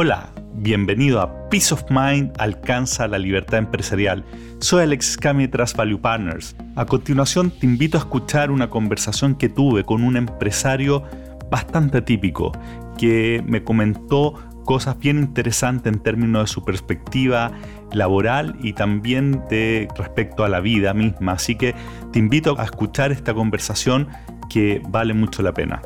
Hola, 0.00 0.30
bienvenido 0.54 1.20
a 1.20 1.48
Peace 1.48 1.74
of 1.74 1.82
Mind 1.90 2.30
alcanza 2.38 3.08
la 3.08 3.18
libertad 3.18 3.58
empresarial. 3.58 4.24
Soy 4.60 4.84
Alex 4.84 5.14
Scami 5.14 5.46
de 5.46 5.48
Trust 5.48 5.76
Value 5.76 6.00
Partners. 6.00 6.54
A 6.76 6.86
continuación 6.86 7.50
te 7.50 7.66
invito 7.66 7.98
a 7.98 8.02
escuchar 8.02 8.52
una 8.52 8.70
conversación 8.70 9.34
que 9.34 9.48
tuve 9.48 9.82
con 9.82 10.04
un 10.04 10.16
empresario 10.16 11.02
bastante 11.50 12.00
típico 12.00 12.52
que 12.96 13.42
me 13.44 13.64
comentó 13.64 14.34
cosas 14.64 14.96
bien 15.00 15.18
interesantes 15.18 15.92
en 15.92 15.98
términos 15.98 16.44
de 16.44 16.46
su 16.46 16.64
perspectiva 16.64 17.50
laboral 17.92 18.54
y 18.62 18.74
también 18.74 19.42
de 19.50 19.88
respecto 19.96 20.44
a 20.44 20.48
la 20.48 20.60
vida 20.60 20.94
misma. 20.94 21.32
Así 21.32 21.56
que 21.56 21.74
te 22.12 22.20
invito 22.20 22.56
a 22.60 22.62
escuchar 22.62 23.10
esta 23.10 23.34
conversación 23.34 24.06
que 24.48 24.80
vale 24.90 25.12
mucho 25.12 25.42
la 25.42 25.52
pena. 25.52 25.82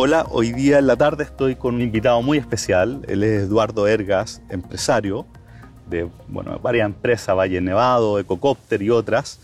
Hola, 0.00 0.28
hoy 0.30 0.52
día 0.52 0.78
en 0.78 0.86
la 0.86 0.94
tarde 0.94 1.24
estoy 1.24 1.56
con 1.56 1.74
un 1.74 1.82
invitado 1.82 2.22
muy 2.22 2.38
especial. 2.38 3.04
Él 3.08 3.24
es 3.24 3.42
Eduardo 3.42 3.88
Ergas, 3.88 4.40
empresario 4.48 5.26
de 5.90 6.08
bueno, 6.28 6.56
varias 6.60 6.86
empresas, 6.86 7.36
Valle 7.36 7.60
Nevado, 7.60 8.20
Ecocopter 8.20 8.80
y 8.80 8.90
otras. 8.90 9.40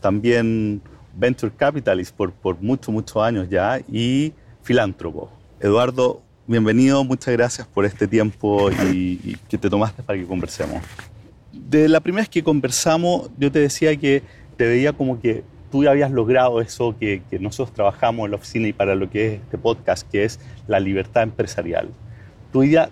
También 0.00 0.80
Venture 1.12 1.52
Capitalist 1.56 2.14
por, 2.14 2.30
por 2.30 2.62
muchos, 2.62 2.94
muchos 2.94 3.20
años 3.20 3.48
ya 3.50 3.80
y 3.90 4.32
filántropo. 4.62 5.28
Eduardo, 5.58 6.22
bienvenido, 6.46 7.02
muchas 7.02 7.34
gracias 7.34 7.66
por 7.66 7.84
este 7.84 8.06
tiempo 8.06 8.70
y, 8.70 9.36
que 9.48 9.58
te 9.58 9.68
tomaste 9.68 10.04
para 10.04 10.16
que 10.16 10.24
conversemos. 10.24 10.84
De 11.52 11.88
la 11.88 11.98
primera 11.98 12.22
vez 12.22 12.28
que 12.28 12.44
conversamos, 12.44 13.28
yo 13.38 13.50
te 13.50 13.58
decía 13.58 13.96
que 13.96 14.22
te 14.56 14.68
veía 14.68 14.92
como 14.92 15.20
que 15.20 15.42
tú 15.76 15.84
ya 15.84 15.90
habías 15.90 16.10
logrado 16.10 16.62
eso 16.62 16.96
que, 16.98 17.20
nosotros 17.38 17.74
trabajamos 17.74 18.24
en 18.24 18.30
la 18.30 18.38
oficina 18.38 18.66
y 18.66 18.72
para 18.72 18.94
lo 18.94 19.10
que 19.10 19.26
es 19.26 19.40
este 19.42 19.58
podcast, 19.58 20.10
que 20.10 20.24
es 20.24 20.40
la 20.66 20.80
libertad 20.80 21.22
empresarial. 21.22 21.90
¿Tú 22.50 22.64
ya 22.64 22.88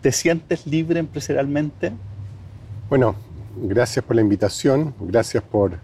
te 0.00 0.10
sientes 0.10 0.66
libre 0.66 0.98
empresarialmente? 0.98 1.92
Bueno, 2.88 3.14
gracias 3.62 4.04
por 4.04 4.16
la 4.16 4.22
invitación, 4.22 4.92
gracias 4.98 5.40
por 5.44 5.78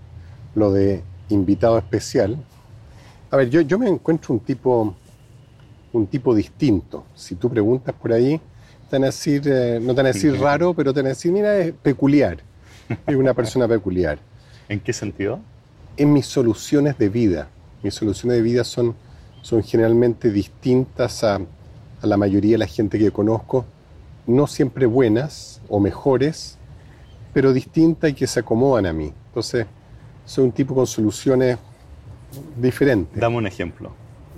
lo 0.56 0.72
de 0.72 1.04
invitado 1.28 1.78
especial. 1.78 2.36
A 3.30 3.36
ver, 3.36 3.48
yo, 3.48 3.60
yo 3.60 3.78
me 3.78 3.88
encuentro 3.88 4.34
un 4.34 4.40
tipo, 4.40 4.96
un 5.92 6.06
tipo 6.08 6.34
distinto. 6.34 7.06
Si 7.14 7.36
tú 7.36 7.50
preguntas 7.50 7.94
por 7.94 8.12
ahí, 8.12 8.40
te 8.90 8.96
van 8.96 9.04
a 9.04 9.06
decir, 9.06 9.42
eh, 9.46 9.78
no 9.80 9.94
te 9.94 10.02
van 10.02 10.06
a 10.06 10.12
decir 10.12 10.36
raro, 10.40 10.74
pero 10.74 10.92
te 10.92 11.02
van 11.02 11.06
a 11.06 11.08
decir, 11.10 11.30
mira, 11.30 11.56
es 11.58 11.72
peculiar. 11.72 12.38
Es 13.06 13.14
una 13.14 13.32
persona 13.32 13.68
peculiar. 13.68 14.18
¿En 14.68 14.80
qué 14.80 14.92
sentido? 14.92 15.38
En 15.96 16.12
mis 16.12 16.26
soluciones 16.26 16.98
de 16.98 17.08
vida. 17.08 17.48
Mis 17.82 17.94
soluciones 17.94 18.38
de 18.38 18.42
vida 18.42 18.64
son, 18.64 18.94
son 19.42 19.62
generalmente 19.62 20.30
distintas 20.30 21.24
a, 21.24 21.36
a 21.36 22.06
la 22.06 22.16
mayoría 22.16 22.52
de 22.52 22.58
la 22.58 22.66
gente 22.66 22.98
que 22.98 23.10
conozco, 23.10 23.64
no 24.26 24.46
siempre 24.46 24.86
buenas 24.86 25.60
o 25.68 25.80
mejores, 25.80 26.58
pero 27.32 27.52
distintas 27.52 28.10
y 28.10 28.14
que 28.14 28.26
se 28.26 28.40
acomodan 28.40 28.86
a 28.86 28.92
mí. 28.92 29.12
Entonces, 29.28 29.66
soy 30.24 30.44
un 30.44 30.52
tipo 30.52 30.74
con 30.74 30.86
soluciones 30.86 31.58
diferentes. 32.56 33.20
Dame 33.20 33.36
un 33.36 33.46
ejemplo. 33.46 33.92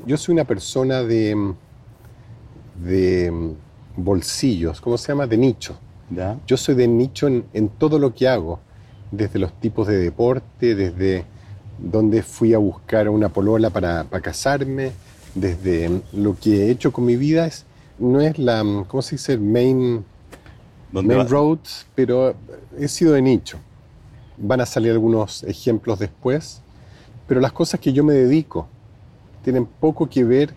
Yo 0.07 0.17
soy 0.17 0.35
una 0.35 0.45
persona 0.45 1.03
de, 1.03 1.55
de 2.83 3.55
bolsillos, 3.97 4.81
¿cómo 4.81 4.99
se 4.99 5.09
llama? 5.09 5.27
De 5.27 5.37
nicho. 5.37 5.79
¿Ya? 6.11 6.39
Yo 6.47 6.57
soy 6.57 6.75
de 6.75 6.87
nicho 6.87 7.27
en, 7.27 7.47
en 7.53 7.69
todo 7.69 7.99
lo 7.99 8.15
que 8.15 8.29
hago, 8.29 8.61
desde 9.11 9.39
los 9.39 9.53
tipos 9.61 9.87
de 9.87 9.99
deporte, 9.99 10.75
desde 10.75 11.25
donde 11.79 12.23
fui 12.23 12.55
a 12.55 12.59
buscar 12.59 13.09
una 13.09 13.29
polola 13.29 13.71
para, 13.71 14.05
casarme, 14.23 14.93
desde 15.35 16.03
lo 16.13 16.37
que 16.39 16.67
he 16.67 16.71
hecho 16.71 16.93
con 16.93 17.05
mi 17.05 17.17
vida 17.17 17.47
es, 17.47 17.65
no 17.99 18.21
es 18.21 18.39
la, 18.39 18.63
¿cómo 18.89 19.03
se 19.03 19.17
dice? 19.17 19.37
Main, 19.39 20.05
main 20.93 21.29
road, 21.29 21.59
pero 21.95 22.35
he 22.79 22.89
sido 22.89 23.15
de 23.15 23.23
nicho. 23.23 23.59
Van 24.37 24.61
a 24.61 24.67
salir 24.67 24.93
algunos 24.93 25.43
ejemplos 25.45 25.99
después, 25.99 26.61
pero 27.27 27.41
las 27.41 27.53
cosas 27.53 27.81
que 27.81 27.93
yo 27.93 28.05
me 28.05 28.15
dedico 28.15 28.69
tienen 29.43 29.67
poco 29.67 30.09
que 30.09 30.25
ver 30.25 30.55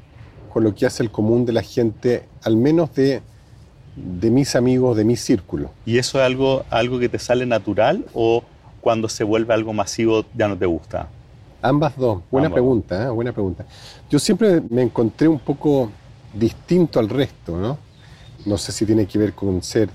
con 0.52 0.64
lo 0.64 0.74
que 0.74 0.86
hace 0.86 1.04
el 1.04 1.12
común 1.12 1.46
de 1.46 1.54
la 1.54 1.62
gente, 1.62 2.26
al 2.44 2.56
menos 2.56 2.94
de, 2.96 3.22
de 3.96 4.32
mis 4.32 4.56
amigos, 4.56 4.96
de 4.98 5.04
mi 5.04 5.16
círculo. 5.16 5.72
¿Y 5.86 5.98
eso 5.98 6.20
es 6.20 6.26
algo, 6.26 6.66
algo 6.70 7.00
que 7.00 7.10
te 7.10 7.20
sale 7.20 7.46
natural 7.46 8.06
o 8.14 8.44
cuando 8.82 9.10
se 9.10 9.24
vuelve 9.24 9.54
algo 9.54 9.74
masivo 9.74 10.26
ya 10.36 10.48
no 10.48 10.58
te 10.58 10.66
gusta? 10.66 11.10
Ambas 11.68 11.98
dos. 11.98 12.22
Buena 12.32 12.50
pregunta, 12.50 13.08
¿eh? 13.08 13.10
buena 13.10 13.34
pregunta. 13.34 13.66
Yo 14.10 14.20
siempre 14.20 14.62
me 14.70 14.84
encontré 14.84 15.28
un 15.28 15.40
poco 15.40 15.92
distinto 16.34 16.98
al 16.98 17.10
resto, 17.10 17.58
¿no? 17.58 17.78
No 18.46 18.58
sé 18.58 18.72
si 18.72 18.86
tiene 18.86 19.06
que 19.06 19.20
ver 19.20 19.34
con 19.34 19.62
ser 19.62 19.90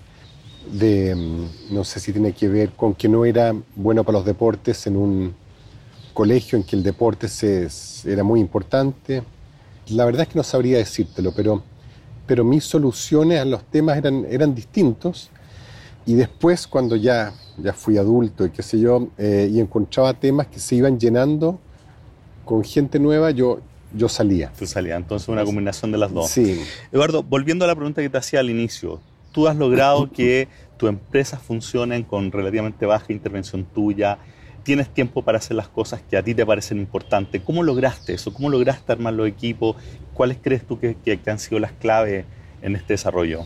de, 0.70 1.14
mm, 1.14 1.74
no 1.74 1.82
sé 1.82 1.98
si 1.98 2.12
tiene 2.12 2.32
que 2.32 2.46
ver 2.46 2.72
con 2.72 2.94
que 2.94 3.08
no 3.08 3.24
era 3.24 3.54
bueno 3.74 4.04
para 4.04 4.18
los 4.18 4.26
deportes 4.26 4.86
en 4.86 4.98
un 4.98 5.34
colegio 6.12 6.58
en 6.58 6.64
que 6.64 6.76
el 6.76 6.82
deporte 6.82 7.26
se, 7.26 7.68
era 8.04 8.22
muy 8.22 8.38
importante. 8.38 9.22
La 9.88 10.04
verdad 10.04 10.22
es 10.22 10.28
que 10.28 10.38
no 10.38 10.42
sabría 10.42 10.76
decírtelo, 10.76 11.32
pero, 11.34 11.62
pero 12.26 12.44
mis 12.44 12.64
soluciones 12.64 13.40
a 13.40 13.46
los 13.46 13.64
temas 13.64 13.96
eran, 13.96 14.26
eran 14.28 14.54
distintos 14.54 15.30
y 16.04 16.14
después, 16.14 16.66
cuando 16.66 16.96
ya, 16.96 17.32
ya 17.58 17.72
fui 17.72 17.98
adulto 17.98 18.46
y 18.46 18.50
qué 18.50 18.62
sé 18.62 18.80
yo, 18.80 19.08
eh, 19.18 19.48
y 19.50 19.60
encontraba 19.60 20.14
temas 20.14 20.46
que 20.46 20.58
se 20.58 20.76
iban 20.76 20.98
llenando 20.98 21.58
con 22.44 22.64
gente 22.64 22.98
nueva, 22.98 23.30
yo, 23.30 23.60
yo 23.94 24.08
salía. 24.08 24.52
Tú 24.58 24.66
salías, 24.66 24.96
entonces 24.96 25.28
una 25.28 25.44
combinación 25.44 25.92
de 25.92 25.98
las 25.98 26.12
dos. 26.12 26.30
Sí. 26.30 26.60
Eduardo, 26.90 27.22
volviendo 27.22 27.64
a 27.64 27.68
la 27.68 27.74
pregunta 27.74 28.02
que 28.02 28.08
te 28.08 28.18
hacía 28.18 28.40
al 28.40 28.50
inicio, 28.50 29.00
tú 29.32 29.48
has 29.48 29.56
logrado 29.56 30.10
que 30.12 30.48
tu 30.76 30.88
empresa 30.88 31.38
funcione 31.38 32.04
con 32.06 32.32
relativamente 32.32 32.86
baja 32.86 33.12
intervención 33.12 33.64
tuya, 33.64 34.19
tienes 34.64 34.88
tiempo 34.88 35.22
para 35.22 35.38
hacer 35.38 35.56
las 35.56 35.69
cosas 35.69 36.02
que 36.08 36.16
a 36.16 36.22
ti 36.22 36.34
te 36.34 36.46
parecen 36.46 36.78
importantes. 36.78 37.42
¿Cómo 37.42 37.62
lograste 37.62 38.14
eso? 38.14 38.32
¿Cómo 38.32 38.48
lograste 38.48 38.92
armar 38.92 39.14
los 39.14 39.28
equipos? 39.28 39.76
¿Cuáles 40.14 40.38
crees 40.40 40.66
tú 40.66 40.78
que, 40.78 40.94
que 40.96 41.30
han 41.30 41.38
sido 41.38 41.58
las 41.58 41.72
claves 41.72 42.24
en 42.62 42.76
este 42.76 42.94
desarrollo? 42.94 43.44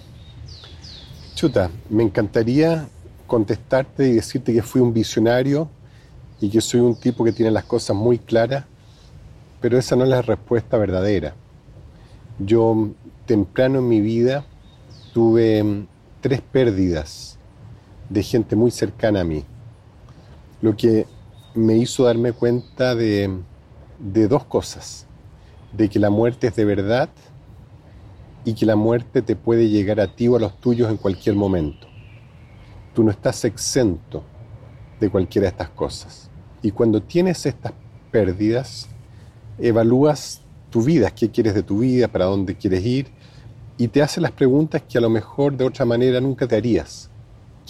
Chuta, 1.35 1.71
me 1.91 2.03
encantaría 2.03 2.89
contestarte 3.27 4.09
y 4.09 4.13
decirte 4.13 4.53
que 4.53 4.63
fui 4.63 4.81
un 4.81 4.93
visionario 4.93 5.69
y 6.41 6.51
que 6.51 6.61
soy 6.61 6.81
un 6.81 6.95
tipo 6.95 7.25
que 7.25 7.33
tiene 7.33 7.51
las 7.51 7.65
cosas 7.65 7.97
muy 7.97 8.19
claras, 8.19 8.65
pero 9.61 9.79
esa 9.79 9.97
no 9.97 10.05
es 10.05 10.11
la 10.11 10.23
respuesta 10.23 10.77
verdadera. 10.77 11.35
Yo 12.39 12.91
temprano 13.27 13.79
en 13.79 13.89
mi 13.89 14.01
vida 14.01 14.45
tuve 15.13 15.63
mm, 15.63 15.87
tres 16.21 16.41
pérdidas 16.41 17.39
de 18.09 18.23
gente 18.23 18.55
muy 18.55 18.71
cercana 18.71 19.23
a 19.23 19.25
mí, 19.25 19.45
lo 20.63 20.77
que 20.77 21.07
me 21.55 21.77
hizo 21.77 22.05
darme 22.05 22.33
cuenta 22.33 22.95
de, 22.95 23.31
de 23.99 24.29
dos 24.29 24.45
cosas, 24.45 25.07
de 25.73 25.89
que 25.89 25.99
la 25.99 26.11
muerte 26.11 26.49
es 26.49 26.57
de 26.57 26.65
verdad 26.65 27.09
y 28.45 28.55
que 28.55 28.67
la 28.67 28.77
muerte 28.77 29.23
te 29.23 29.35
puede 29.35 29.69
llegar 29.69 30.01
a 30.01 30.15
ti 30.15 30.29
o 30.29 30.37
a 30.37 30.41
los 30.41 30.57
tuyos 30.61 30.91
en 30.91 30.97
cualquier 30.99 31.35
momento. 31.35 31.86
Tú 32.97 33.05
no 33.05 33.11
estás 33.11 33.45
exento 33.45 34.25
de 34.99 35.11
cualquiera 35.11 35.45
de 35.45 35.51
estas 35.51 35.69
cosas. 35.69 36.31
Y 36.63 36.71
cuando 36.71 37.03
tienes 37.03 37.45
estas 37.45 37.75
pérdidas, 38.11 38.89
evalúas 39.59 40.41
tu 40.71 40.81
vida, 40.81 41.11
qué 41.11 41.31
quieres 41.31 41.53
de 41.53 41.63
tu 41.63 41.81
vida, 41.81 42.09
para 42.09 42.25
dónde 42.25 42.57
quieres 42.57 42.83
ir, 42.87 43.09
y 43.77 43.89
te 43.89 44.01
haces 44.01 44.23
las 44.23 44.33
preguntas 44.33 44.81
que 44.89 44.97
a 44.97 45.03
lo 45.03 45.11
mejor 45.11 45.55
de 45.59 45.67
otra 45.67 45.85
manera 45.85 46.23
nunca 46.23 46.49
te 46.49 46.57
harías. 46.57 47.11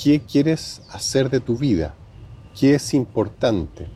¿Qué 0.01 0.21
quieres 0.21 0.81
hacer 0.93 1.29
de 1.29 1.41
tu 1.41 1.57
vida? 1.57 1.97
¿Qué 2.57 2.77
es 2.77 2.95
importante? 2.95 3.89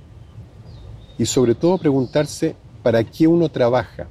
Y 1.17 1.27
sobre 1.27 1.55
todo 1.55 1.79
preguntarse, 1.79 2.57
¿para 2.83 3.05
qué 3.05 3.29
uno 3.29 3.49
trabaja? 3.51 4.09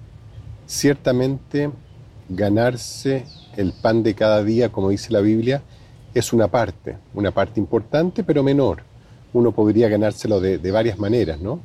Ciertamente 0.66 1.70
ganarse 2.30 3.26
el 3.58 3.74
pan 3.74 4.04
de 4.04 4.16
cada 4.16 4.42
día, 4.42 4.72
como 4.72 4.92
dice 4.92 5.12
la 5.12 5.20
Biblia, 5.20 5.64
es 6.14 6.34
una 6.34 6.48
parte, 6.48 6.98
una 7.14 7.32
parte 7.32 7.60
importante, 7.60 8.24
pero 8.24 8.44
menor. 8.44 8.84
Uno 9.34 9.52
podría 9.52 9.90
ganárselo 9.90 10.40
de, 10.40 10.72
varias 10.72 10.98
maneras, 10.98 11.40
¿no? 11.40 11.60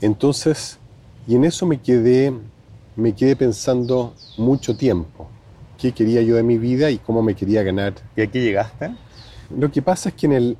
Entonces, 0.00 0.78
y 1.26 1.36
en 1.36 1.44
eso 1.44 1.66
me 1.66 1.80
quedé, 1.80 2.32
me 2.96 3.14
quedé 3.14 3.36
pensando 3.36 4.14
mucho 4.36 4.76
tiempo. 4.76 5.28
¿Qué 5.78 5.92
quería 5.92 6.22
yo 6.22 6.36
de 6.36 6.42
mi 6.42 6.58
vida 6.58 6.90
y 6.90 6.98
cómo 6.98 7.22
me 7.22 7.34
quería 7.34 7.62
ganar? 7.62 7.94
¿Y 8.16 8.22
aquí 8.22 8.40
llegaste? 8.40 8.90
Lo 9.56 9.70
que 9.70 9.82
pasa 9.82 10.08
es 10.08 10.14
que 10.14 10.26
en 10.26 10.32
el, 10.32 10.56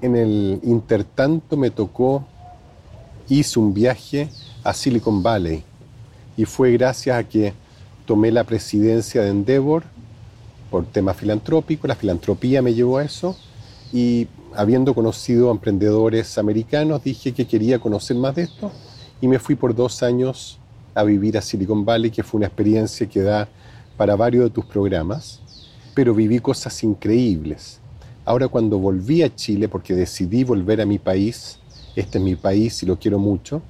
en 0.00 0.16
el 0.16 0.60
intertanto 0.62 1.56
me 1.56 1.70
tocó, 1.70 2.26
hice 3.28 3.58
un 3.58 3.74
viaje 3.74 4.30
a 4.64 4.72
Silicon 4.72 5.22
Valley 5.22 5.62
y 6.36 6.44
fue 6.46 6.72
gracias 6.72 7.18
a 7.18 7.24
que 7.24 7.52
tomé 8.06 8.32
la 8.32 8.44
presidencia 8.44 9.22
de 9.22 9.30
Endeavor 9.30 9.84
por 10.70 10.86
tema 10.86 11.14
filantrópico, 11.14 11.86
la 11.86 11.94
filantropía 11.94 12.62
me 12.62 12.74
llevó 12.74 12.98
a 12.98 13.04
eso 13.04 13.36
y 13.92 14.28
habiendo 14.54 14.94
conocido 14.94 15.48
a 15.48 15.52
emprendedores 15.52 16.38
americanos 16.38 17.02
dije 17.04 17.32
que 17.32 17.46
quería 17.46 17.78
conocer 17.78 18.16
más 18.16 18.34
de 18.34 18.42
esto 18.42 18.70
y 19.20 19.28
me 19.28 19.38
fui 19.38 19.54
por 19.54 19.74
dos 19.74 20.02
años 20.02 20.58
a 20.94 21.02
vivir 21.04 21.38
a 21.38 21.42
Silicon 21.42 21.84
Valley, 21.84 22.10
que 22.10 22.22
fue 22.22 22.38
una 22.38 22.46
experiencia 22.46 23.08
que 23.08 23.22
da 23.22 23.48
para 23.96 24.16
varios 24.16 24.44
de 24.44 24.50
tus 24.50 24.64
programas, 24.64 25.40
pero 25.94 26.14
viví 26.14 26.38
cosas 26.40 26.82
increíbles. 26.82 27.80
Ahora 28.24 28.48
cuando 28.48 28.78
volví 28.78 29.22
a 29.22 29.34
Chile, 29.34 29.68
porque 29.68 29.94
decidí 29.94 30.44
volver 30.44 30.80
a 30.80 30.86
mi 30.86 30.98
país, 30.98 31.58
este 31.96 32.18
es 32.18 32.24
mi 32.24 32.36
país 32.36 32.82
y 32.82 32.86
lo 32.86 32.98
quiero 32.98 33.18
mucho, 33.18 33.62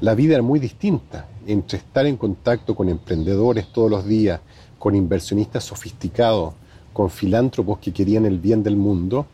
la 0.00 0.14
vida 0.14 0.34
era 0.34 0.42
muy 0.42 0.58
distinta. 0.58 1.26
Entre 1.46 1.78
estar 1.78 2.06
en 2.06 2.16
contacto 2.16 2.74
con 2.74 2.88
emprendedores 2.88 3.66
todos 3.72 3.90
los 3.90 4.06
días, 4.06 4.40
con 4.82 4.96
inversionistas 4.96 5.62
sofisticados, 5.62 6.54
con 6.92 7.08
filántropos 7.08 7.78
que 7.78 7.92
querían 7.92 8.26
el 8.26 8.40
bien 8.40 8.64
del 8.64 8.76
mundo, 8.76 9.26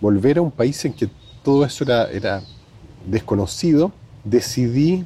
volver 0.00 0.38
a 0.38 0.42
un 0.42 0.50
país 0.50 0.84
en 0.84 0.92
que 0.92 1.08
todo 1.44 1.64
eso 1.64 1.84
era, 1.84 2.10
era 2.10 2.42
desconocido, 3.06 3.92
decidí 4.24 5.04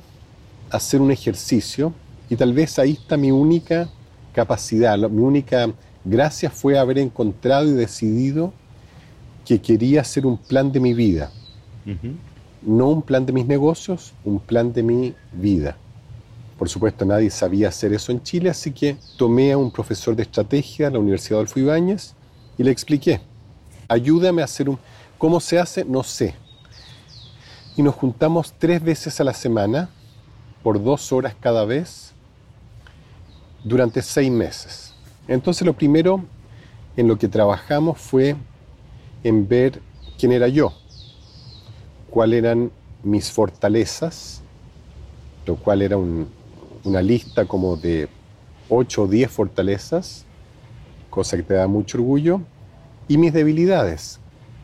hacer 0.71 1.03
un 1.03 1.11
ejercicio 1.11 1.93
y 2.31 2.37
tal 2.37 2.55
vez 2.55 2.79
ahí 2.79 2.93
está 2.93 3.19
mi 3.19 3.31
única 3.31 3.91
capacidad, 4.33 4.97
mi 4.97 5.21
única 5.21 5.71
gracia 6.03 6.49
fue 6.49 6.79
haber 6.79 6.97
encontrado 6.97 7.69
y 7.69 7.73
decidido 7.73 8.55
que 9.45 9.61
quería 9.61 10.01
hacer 10.01 10.25
un 10.25 10.39
plan 10.39 10.73
de 10.73 10.81
mi 10.81 10.95
vida. 10.95 11.31
No 12.63 12.89
un 12.89 13.03
plan 13.03 13.27
de 13.27 13.35
mis 13.35 13.45
negocios, 13.45 14.15
un 14.25 14.41
plan 14.41 14.73
de 14.73 14.83
mi 14.83 15.15
vida. 15.35 15.77
Por 16.59 16.69
supuesto, 16.69 17.05
nadie 17.05 17.31
sabía 17.31 17.69
hacer 17.69 17.93
eso 17.93 18.11
en 18.11 18.21
Chile, 18.21 18.51
así 18.51 18.73
que 18.73 18.97
tomé 19.17 19.53
a 19.53 19.59
un 19.59 19.71
profesor 19.71 20.17
de 20.17 20.25
estrategia 20.25 20.87
de 20.87 20.95
la 20.95 20.99
Universidad 20.99 21.39
Adolfo 21.39 21.61
Ibáñez 21.61 22.15
y 22.59 22.65
le 22.65 22.73
expliqué, 22.73 23.21
ayúdame 23.87 24.43
a 24.43 24.47
hacer 24.47 24.69
un... 24.69 24.79
¿Cómo 25.19 25.39
se 25.39 25.59
hace? 25.59 25.85
No 25.85 26.03
sé. 26.03 26.35
Y 27.77 27.83
nos 27.83 27.95
juntamos 27.95 28.53
tres 28.59 28.83
veces 28.83 29.21
a 29.21 29.25
la 29.25 29.35
semana, 29.35 29.89
por 30.65 30.83
dos 30.83 31.13
horas 31.13 31.37
cada 31.41 31.65
vez, 31.65 32.13
durante 33.63 34.03
seis 34.03 34.31
meses. 34.31 34.95
Entonces 35.29 35.65
lo 35.65 35.75
primero 35.75 36.25
en 36.97 37.07
lo 37.07 37.17
que 37.17 37.29
trabajamos 37.29 38.01
fue 38.01 38.35
en 39.23 39.47
ver 39.47 39.81
quién 40.19 40.33
era 40.33 40.49
yo, 40.49 40.73
cuáles 42.11 42.39
eran 42.39 42.73
mis 43.05 43.31
fortalezas, 43.31 44.43
lo 45.47 45.55
cual 45.55 45.83
era 45.83 45.97
una 46.89 47.03
lista 47.03 47.45
como 47.45 47.77
de 47.77 48.09
8 48.69 49.03
o 49.03 49.07
10 49.07 49.31
fortalezas, 49.31 50.25
cosa 51.11 51.37
que 51.37 51.43
te 51.43 51.55
da 51.55 51.67
mucho 51.67 51.99
orgullo, 51.99 52.41
y 53.07 53.17
mis 53.17 53.33
debilidades. 53.33 54.21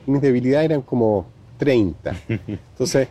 Mis 0.07 0.21
debilidades 0.21 0.67
eran 0.67 0.83
como 0.83 1.27
30. 1.59 2.17
Entonces, 2.47 3.09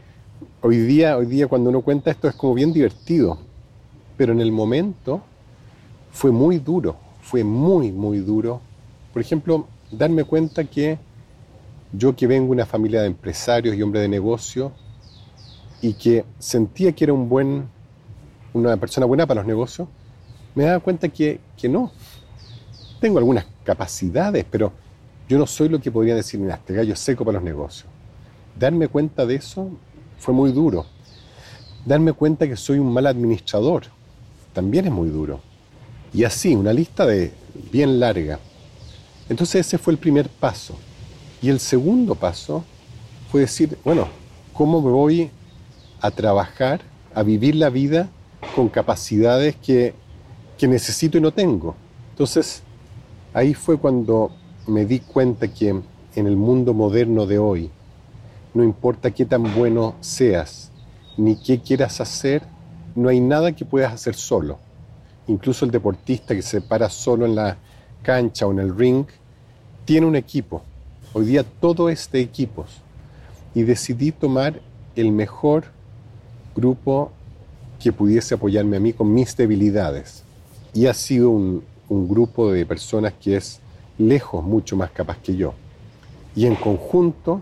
hoy 0.61 0.77
día, 0.77 1.17
hoy 1.17 1.25
día 1.25 1.47
cuando 1.47 1.69
uno 1.69 1.81
cuenta 1.81 2.11
esto 2.11 2.27
es 2.27 2.35
como 2.35 2.53
bien 2.53 2.73
divertido, 2.73 3.39
pero 4.17 4.33
en 4.33 4.41
el 4.41 4.51
momento 4.51 5.21
fue 6.11 6.31
muy 6.31 6.59
duro, 6.59 6.95
fue 7.21 7.43
muy, 7.43 7.91
muy 7.91 8.19
duro. 8.19 8.61
Por 9.11 9.21
ejemplo, 9.21 9.67
darme 9.91 10.23
cuenta 10.23 10.63
que 10.63 10.97
yo 11.91 12.15
que 12.15 12.27
vengo 12.27 12.47
de 12.47 12.51
una 12.51 12.65
familia 12.65 13.01
de 13.01 13.07
empresarios 13.07 13.75
y 13.75 13.81
hombres 13.81 14.01
de 14.01 14.07
negocio 14.07 14.71
y 15.81 15.93
que 15.93 16.25
sentía 16.39 16.91
que 16.93 17.03
era 17.03 17.13
un 17.13 17.29
buen, 17.29 17.67
una 18.53 18.77
persona 18.77 19.05
buena 19.05 19.25
para 19.25 19.41
los 19.41 19.47
negocios, 19.47 19.87
me 20.55 20.63
daba 20.65 20.79
cuenta 20.79 21.09
que, 21.09 21.39
que 21.57 21.67
no. 21.67 21.91
Tengo 22.99 23.17
algunas 23.17 23.45
capacidades, 23.63 24.45
pero 24.49 24.71
yo 25.27 25.37
no 25.37 25.45
soy 25.45 25.69
lo 25.69 25.79
que 25.79 25.91
podría 25.91 26.15
decir, 26.15 26.39
mira, 26.39 26.55
este 26.55 26.73
gallo 26.73 26.95
seco 26.95 27.25
para 27.25 27.37
los 27.37 27.43
negocios. 27.43 27.89
Darme 28.57 28.87
cuenta 28.87 29.25
de 29.25 29.35
eso 29.35 29.69
fue 30.19 30.33
muy 30.33 30.51
duro. 30.51 30.85
Darme 31.85 32.13
cuenta 32.13 32.47
que 32.47 32.55
soy 32.55 32.79
un 32.79 32.93
mal 32.93 33.07
administrador 33.07 33.83
también 34.53 34.85
es 34.85 34.91
muy 34.91 35.09
duro. 35.09 35.41
Y 36.13 36.23
así, 36.23 36.55
una 36.55 36.71
lista 36.71 37.05
de 37.05 37.33
bien 37.71 37.99
larga. 37.99 38.39
Entonces 39.29 39.67
ese 39.67 39.77
fue 39.77 39.93
el 39.93 39.99
primer 39.99 40.29
paso. 40.29 40.75
Y 41.41 41.49
el 41.49 41.59
segundo 41.59 42.15
paso 42.15 42.63
fue 43.31 43.41
decir, 43.41 43.77
bueno, 43.83 44.07
¿cómo 44.53 44.79
voy 44.79 45.31
a 45.99 46.11
trabajar, 46.11 46.81
a 47.15 47.23
vivir 47.23 47.55
la 47.55 47.69
vida 47.69 48.09
con 48.55 48.69
capacidades 48.69 49.55
que, 49.55 49.93
que 50.57 50.67
necesito 50.67 51.17
y 51.17 51.21
no 51.21 51.31
tengo? 51.31 51.75
Entonces, 52.11 52.63
ahí 53.33 53.53
fue 53.53 53.77
cuando 53.77 54.31
me 54.67 54.85
di 54.85 54.99
cuenta 54.99 55.47
que 55.47 55.69
en 55.69 56.27
el 56.27 56.35
mundo 56.35 56.73
moderno 56.73 57.25
de 57.25 57.39
hoy, 57.39 57.69
no 58.53 58.63
importa 58.63 59.11
qué 59.11 59.25
tan 59.25 59.55
bueno 59.55 59.95
seas, 60.01 60.71
ni 61.17 61.35
qué 61.35 61.59
quieras 61.59 61.99
hacer, 62.01 62.43
no 62.95 63.09
hay 63.09 63.19
nada 63.19 63.51
que 63.51 63.65
puedas 63.65 63.93
hacer 63.93 64.15
solo 64.15 64.57
incluso 65.27 65.65
el 65.65 65.71
deportista 65.71 66.35
que 66.35 66.41
se 66.41 66.61
para 66.61 66.89
solo 66.89 67.25
en 67.25 67.35
la 67.35 67.57
cancha 68.01 68.45
o 68.45 68.51
en 68.51 68.59
el 68.59 68.75
ring, 68.75 69.05
tiene 69.85 70.05
un 70.05 70.15
equipo. 70.15 70.61
Hoy 71.13 71.25
día 71.25 71.43
todo 71.43 71.89
es 71.89 72.11
de 72.11 72.21
equipos. 72.21 72.81
Y 73.55 73.63
decidí 73.63 74.11
tomar 74.11 74.59
el 74.95 75.11
mejor 75.11 75.65
grupo 76.55 77.11
que 77.83 77.91
pudiese 77.91 78.35
apoyarme 78.35 78.77
a 78.77 78.79
mí 78.79 78.93
con 78.93 79.13
mis 79.13 79.35
debilidades. 79.35 80.23
Y 80.73 80.87
ha 80.87 80.93
sido 80.93 81.29
un, 81.29 81.63
grupo 81.89 82.51
de 82.51 82.65
personas 82.65 83.13
que 83.21 83.35
es 83.35 83.59
lejos 83.99 84.43
mucho 84.43 84.75
más 84.75 84.89
capaz 84.89 85.17
que 85.17 85.35
yo. 85.35 85.53
Y 86.35 86.47
en 86.47 86.55
conjunto, 86.55 87.41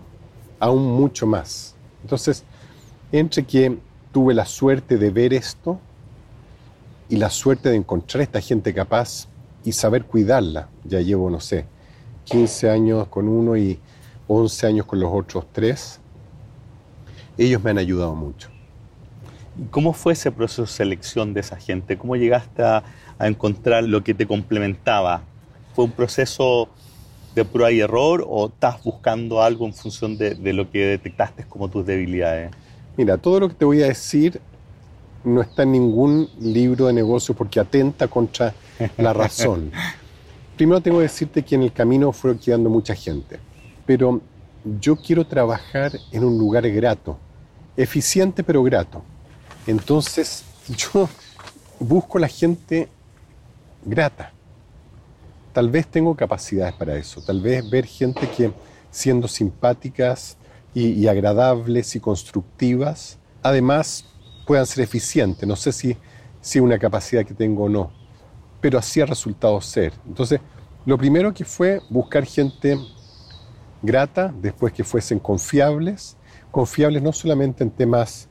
aún 0.58 0.84
mucho 0.92 1.26
más. 1.26 1.74
Entonces, 2.02 2.44
entre 3.12 3.44
que 3.44 3.78
tuve 4.12 4.34
la 4.34 4.44
suerte 4.44 4.98
de 4.98 5.10
ver 5.10 5.32
esto, 5.32 5.78
y 7.08 7.16
la 7.16 7.28
suerte 7.28 7.68
de 7.68 7.76
encontrar 7.76 8.22
esta 8.22 8.40
gente 8.40 8.72
capaz 8.72 9.28
y 9.64 9.72
saber 9.72 10.04
cuidarla. 10.04 10.68
Ya 10.82 11.00
llevo, 11.00 11.28
no 11.28 11.40
sé, 11.40 11.66
15 12.24 12.70
años 12.70 13.08
con 13.08 13.28
uno 13.28 13.54
y 13.54 13.78
11 14.28 14.66
años 14.66 14.86
con 14.86 14.98
los 14.98 15.10
otros 15.12 15.44
tres. 15.52 16.00
Ellos 17.36 17.62
me 17.62 17.70
han 17.70 17.76
ayudado 17.76 18.14
mucho. 18.14 18.48
¿Cómo 19.70 19.92
fue 19.92 20.14
ese 20.14 20.30
proceso 20.30 20.62
de 20.62 20.68
selección 20.68 21.34
de 21.34 21.40
esa 21.40 21.56
gente? 21.56 21.98
¿Cómo 21.98 22.16
llegaste 22.16 22.62
a, 22.62 22.82
encontrar 23.20 23.84
lo 23.84 24.02
que 24.02 24.14
te 24.14 24.26
complementaba? 24.26 25.22
¿Fue 25.74 25.84
un 25.84 25.92
proceso 25.92 26.68
de 27.34 27.44
prueba 27.44 27.70
y 27.70 27.80
error 27.80 28.24
o 28.26 28.46
estás 28.46 28.82
buscando 28.82 29.42
algo 29.42 29.64
en 29.66 29.74
función 29.74 30.18
de, 30.18 30.34
de 30.34 30.52
lo 30.52 30.70
que 30.70 30.86
detectaste 30.86 31.44
como 31.44 31.68
tus 31.68 31.86
debilidades? 31.86 32.50
Mira, 32.96 33.18
todo 33.18 33.40
lo 33.40 33.48
que 33.48 33.54
te 33.54 33.64
voy 33.64 33.82
a 33.82 33.86
decir 33.86 34.40
no 35.24 35.40
está 35.40 35.62
en 35.62 35.72
ningún 35.72 36.28
libro 36.40 36.86
de 36.86 36.92
negocio 36.92 37.34
porque 37.34 37.60
atenta 37.60 38.08
contra 38.08 38.54
la 38.96 39.12
razón. 39.14 39.70
Primero 40.56 40.80
tengo 40.80 40.98
que 40.98 41.04
decirte 41.04 41.42
que 41.42 41.54
en 41.54 41.62
el 41.62 41.72
camino 41.72 42.12
fue 42.12 42.36
quedando 42.38 42.68
mucha 42.68 42.94
gente, 42.94 43.38
pero 43.86 44.20
yo 44.80 44.96
quiero 44.96 45.26
trabajar 45.26 45.92
en 46.10 46.24
un 46.24 46.38
lugar 46.38 46.68
grato, 46.70 47.18
eficiente 47.76 48.42
pero 48.42 48.62
grato. 48.62 49.02
Entonces 49.66 50.44
yo 50.68 51.08
busco 51.78 52.18
la 52.18 52.28
gente 52.28 52.88
grata. 53.84 54.32
Tal 55.52 55.70
vez 55.70 55.86
tengo 55.86 56.14
capacidades 56.14 56.74
para 56.74 56.96
eso, 56.96 57.20
tal 57.22 57.40
vez 57.40 57.68
ver 57.68 57.84
gente 57.84 58.28
que 58.28 58.52
siendo 58.90 59.28
simpáticas 59.28 60.36
y, 60.74 61.06
agradables 61.06 61.94
y 61.94 62.00
constructivas, 62.00 63.18
además 63.42 64.06
puedan 64.46 64.66
ser 64.66 64.84
eficientes. 64.84 65.46
No 65.46 65.56
sé 65.56 65.72
si, 65.72 65.96
si 66.40 66.60
una 66.60 66.78
capacidad 66.78 67.24
que 67.24 67.34
tengo 67.34 67.64
o 67.64 67.68
no, 67.68 67.90
pero 68.60 68.78
así 68.78 69.00
ha 69.00 69.06
resultado 69.06 69.60
ser. 69.60 69.92
Entonces, 70.06 70.40
lo 70.86 70.96
primero 70.96 71.34
que 71.34 71.44
fue 71.44 71.80
buscar 71.90 72.24
gente 72.24 72.78
grata, 73.82 74.32
después 74.40 74.72
que 74.72 74.84
fuesen 74.84 75.18
confiables, 75.18 76.16
confiables 76.50 77.02
no 77.02 77.12
solamente 77.12 77.62
en 77.62 77.70
temas 77.70 78.28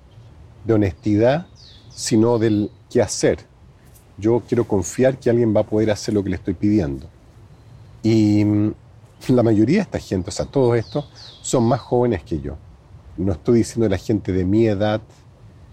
de 0.63 0.74
honestidad, 0.74 1.48
sino 1.94 2.39
del 2.39 2.72
qué 2.89 3.01
hacer. 3.01 3.39
Yo 4.18 4.41
quiero 4.48 4.65
confiar 4.68 5.18
que 5.18 5.30
alguien 5.30 5.56
va 5.56 5.62
a 5.62 5.65
poder 5.65 5.91
hacer 5.91 6.13
lo 6.13 6.24
que 6.24 6.30
le 6.30 6.36
estoy 6.36 6.53
pidiendo. 6.53 7.08
Y 8.03 8.44
mm, 8.46 8.74
la 9.30 9.44
mayoría 9.44 9.77
de 9.77 9.84
esta 9.84 10.00
gente, 10.00 10.30
o 10.30 10.32
sea, 10.32 10.46
todos 10.46 10.77
estos, 10.77 11.06
son 11.41 11.63
más 11.63 11.80
jóvenes 11.80 12.24
que 12.24 12.39
yo. 12.39 12.56
No 13.18 13.32
estoy 13.34 13.60
diciendo 13.60 13.88
la 13.88 13.98
gente 13.98 14.32
de 14.32 14.46
mi 14.46 14.68
edad, 14.68 15.01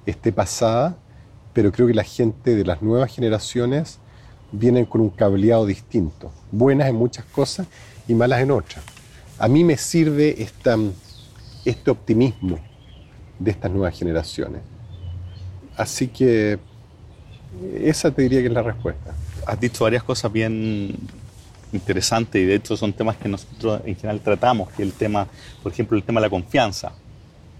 esté 0.06 0.32
pasada, 0.32 0.96
pero 1.52 1.72
creo 1.72 1.86
que 1.86 1.94
la 1.94 2.04
gente 2.04 2.54
de 2.54 2.64
las 2.64 2.82
nuevas 2.82 3.14
generaciones 3.14 3.98
vienen 4.52 4.84
con 4.84 5.00
un 5.00 5.10
cableado 5.10 5.66
distinto, 5.66 6.30
buenas 6.50 6.88
en 6.88 6.96
muchas 6.96 7.24
cosas 7.26 7.66
y 8.06 8.14
malas 8.14 8.40
en 8.40 8.50
otras. 8.50 8.84
A 9.38 9.48
mí 9.48 9.62
me 9.62 9.76
sirve 9.76 10.42
este 11.64 11.90
optimismo 11.90 12.58
de 13.38 13.50
estas 13.50 13.70
nuevas 13.70 13.96
generaciones. 13.98 14.62
Así 15.78 16.08
que 16.08 16.58
esa 17.80 18.10
te 18.10 18.22
diría 18.22 18.40
que 18.40 18.48
es 18.48 18.52
la 18.52 18.62
respuesta. 18.62 19.14
Has 19.46 19.58
dicho 19.58 19.84
varias 19.84 20.02
cosas 20.02 20.30
bien 20.30 20.94
interesantes 21.72 22.42
y 22.42 22.44
de 22.44 22.56
hecho 22.56 22.76
son 22.76 22.92
temas 22.92 23.16
que 23.16 23.28
nosotros 23.28 23.80
en 23.86 23.96
general 23.96 24.20
tratamos, 24.20 24.70
que 24.72 24.82
el 24.82 24.92
tema, 24.92 25.26
por 25.62 25.72
ejemplo, 25.72 25.96
el 25.96 26.02
tema 26.02 26.20
de 26.20 26.26
la 26.26 26.30
confianza 26.30 26.92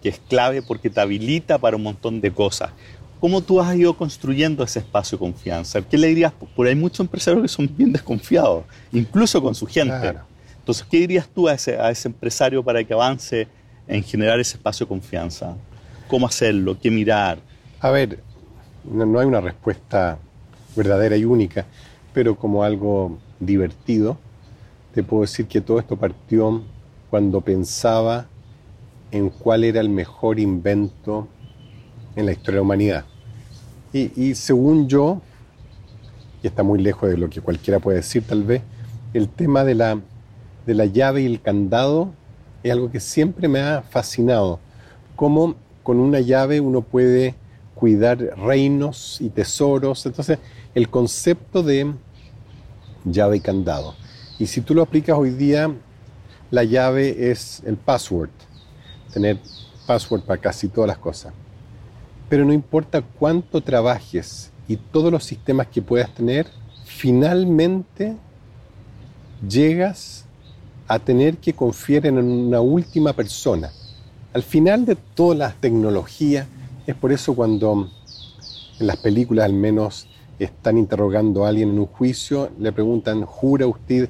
que 0.02 0.08
es 0.08 0.20
clave 0.28 0.62
porque 0.62 0.90
te 0.90 1.00
habilita 1.00 1.58
para 1.58 1.76
un 1.76 1.82
montón 1.82 2.20
de 2.20 2.30
cosas. 2.30 2.70
¿Cómo 3.20 3.40
tú 3.40 3.60
has 3.60 3.74
ido 3.76 3.96
construyendo 3.96 4.62
ese 4.62 4.78
espacio 4.78 5.18
de 5.18 5.20
confianza? 5.20 5.82
¿Qué 5.82 5.98
le 5.98 6.06
dirías? 6.06 6.32
Porque 6.32 6.70
hay 6.70 6.76
muchos 6.76 7.00
empresarios 7.00 7.42
que 7.42 7.48
son 7.48 7.68
bien 7.76 7.92
desconfiados, 7.92 8.64
incluso 8.92 9.42
con 9.42 9.54
su 9.54 9.66
gente. 9.66 10.14
Entonces, 10.60 10.86
¿qué 10.88 10.98
dirías 10.98 11.28
tú 11.28 11.48
a 11.48 11.54
ese, 11.54 11.78
a 11.78 11.90
ese 11.90 12.08
empresario 12.08 12.62
para 12.62 12.84
que 12.84 12.92
avance 12.92 13.48
en 13.88 14.04
generar 14.04 14.38
ese 14.38 14.56
espacio 14.56 14.86
de 14.86 14.88
confianza? 14.88 15.56
¿Cómo 16.06 16.26
hacerlo? 16.26 16.78
¿Qué 16.80 16.90
mirar? 16.90 17.38
A 17.80 17.90
ver, 17.90 18.18
no, 18.84 19.20
hay 19.20 19.26
una 19.26 19.40
respuesta 19.40 20.18
verdadera 20.74 21.16
y 21.16 21.24
única, 21.24 21.64
pero 22.12 22.34
como 22.34 22.64
algo 22.64 23.18
divertido, 23.38 24.18
te 24.92 25.04
puedo 25.04 25.22
decir 25.22 25.46
que 25.46 25.60
todo 25.60 25.78
esto 25.78 25.96
partió 25.96 26.60
cuando 27.08 27.40
pensaba 27.40 28.26
en 29.12 29.30
cuál 29.30 29.62
era 29.62 29.80
el 29.80 29.90
mejor 29.90 30.40
invento 30.40 31.28
en 32.16 32.26
la 32.26 32.32
historia 32.32 32.54
de 32.54 32.56
la 32.56 32.62
humanidad. 32.62 33.04
Y, 33.92 34.34
según 34.34 34.88
yo, 34.88 35.22
y 36.42 36.48
está 36.48 36.64
muy 36.64 36.80
lejos 36.80 37.08
de 37.08 37.16
lo 37.16 37.30
que 37.30 37.40
cualquiera 37.40 37.78
puede 37.78 37.98
decir 37.98 38.24
tal 38.24 38.42
vez, 38.42 38.62
el 39.14 39.28
tema 39.28 39.62
de 39.62 39.76
la, 39.76 40.00
de 40.66 40.74
la 40.74 40.86
llave 40.86 41.22
y 41.22 41.26
el 41.26 41.40
candado 41.40 42.10
es 42.64 42.72
algo 42.72 42.90
que 42.90 42.98
siempre 42.98 43.46
me 43.46 43.60
ha 43.60 43.82
fascinado. 43.82 44.58
Cómo 45.14 45.54
con 45.84 46.00
una 46.00 46.18
llave 46.18 46.60
uno 46.60 46.80
puede 46.80 47.36
cuidar 47.78 48.18
reinos 48.18 49.20
y 49.20 49.28
tesoros. 49.28 50.04
Entonces, 50.04 50.40
el 50.74 50.90
concepto 50.90 51.62
de 51.62 51.92
llave 53.04 53.36
y 53.36 53.40
candado. 53.40 53.94
Y 54.36 54.46
si 54.46 54.62
tú 54.62 54.74
lo 54.74 54.82
aplicas 54.82 55.16
hoy 55.16 55.30
día, 55.30 55.72
la 56.50 56.64
llave 56.64 57.30
es 57.30 57.62
el 57.64 57.76
password. 57.76 58.30
Tener 59.12 59.38
password 59.86 60.22
para 60.22 60.40
casi 60.40 60.66
todas 60.66 60.88
las 60.88 60.98
cosas. 60.98 61.32
Pero 62.28 62.44
no 62.44 62.52
importa 62.52 63.00
cuánto 63.00 63.60
trabajes 63.60 64.50
y 64.66 64.76
todos 64.76 65.12
los 65.12 65.22
sistemas 65.22 65.68
que 65.68 65.80
puedas 65.80 66.12
tener, 66.12 66.48
finalmente 66.84 68.16
llegas 69.48 70.24
a 70.88 70.98
tener 70.98 71.36
que 71.36 71.52
confiar 71.52 72.06
en 72.06 72.18
una 72.18 72.60
última 72.60 73.12
persona. 73.12 73.70
Al 74.32 74.42
final 74.42 74.84
de 74.84 74.96
toda 74.96 75.36
la 75.36 75.52
tecnología, 75.52 76.48
es 76.88 76.94
por 76.94 77.12
eso 77.12 77.36
cuando 77.36 77.90
en 78.80 78.86
las 78.86 78.96
películas 78.96 79.44
al 79.44 79.52
menos 79.52 80.06
están 80.38 80.78
interrogando 80.78 81.44
a 81.44 81.50
alguien 81.50 81.68
en 81.68 81.78
un 81.78 81.84
juicio, 81.84 82.48
le 82.58 82.72
preguntan, 82.72 83.26
¿jura 83.26 83.66
usted? 83.66 84.08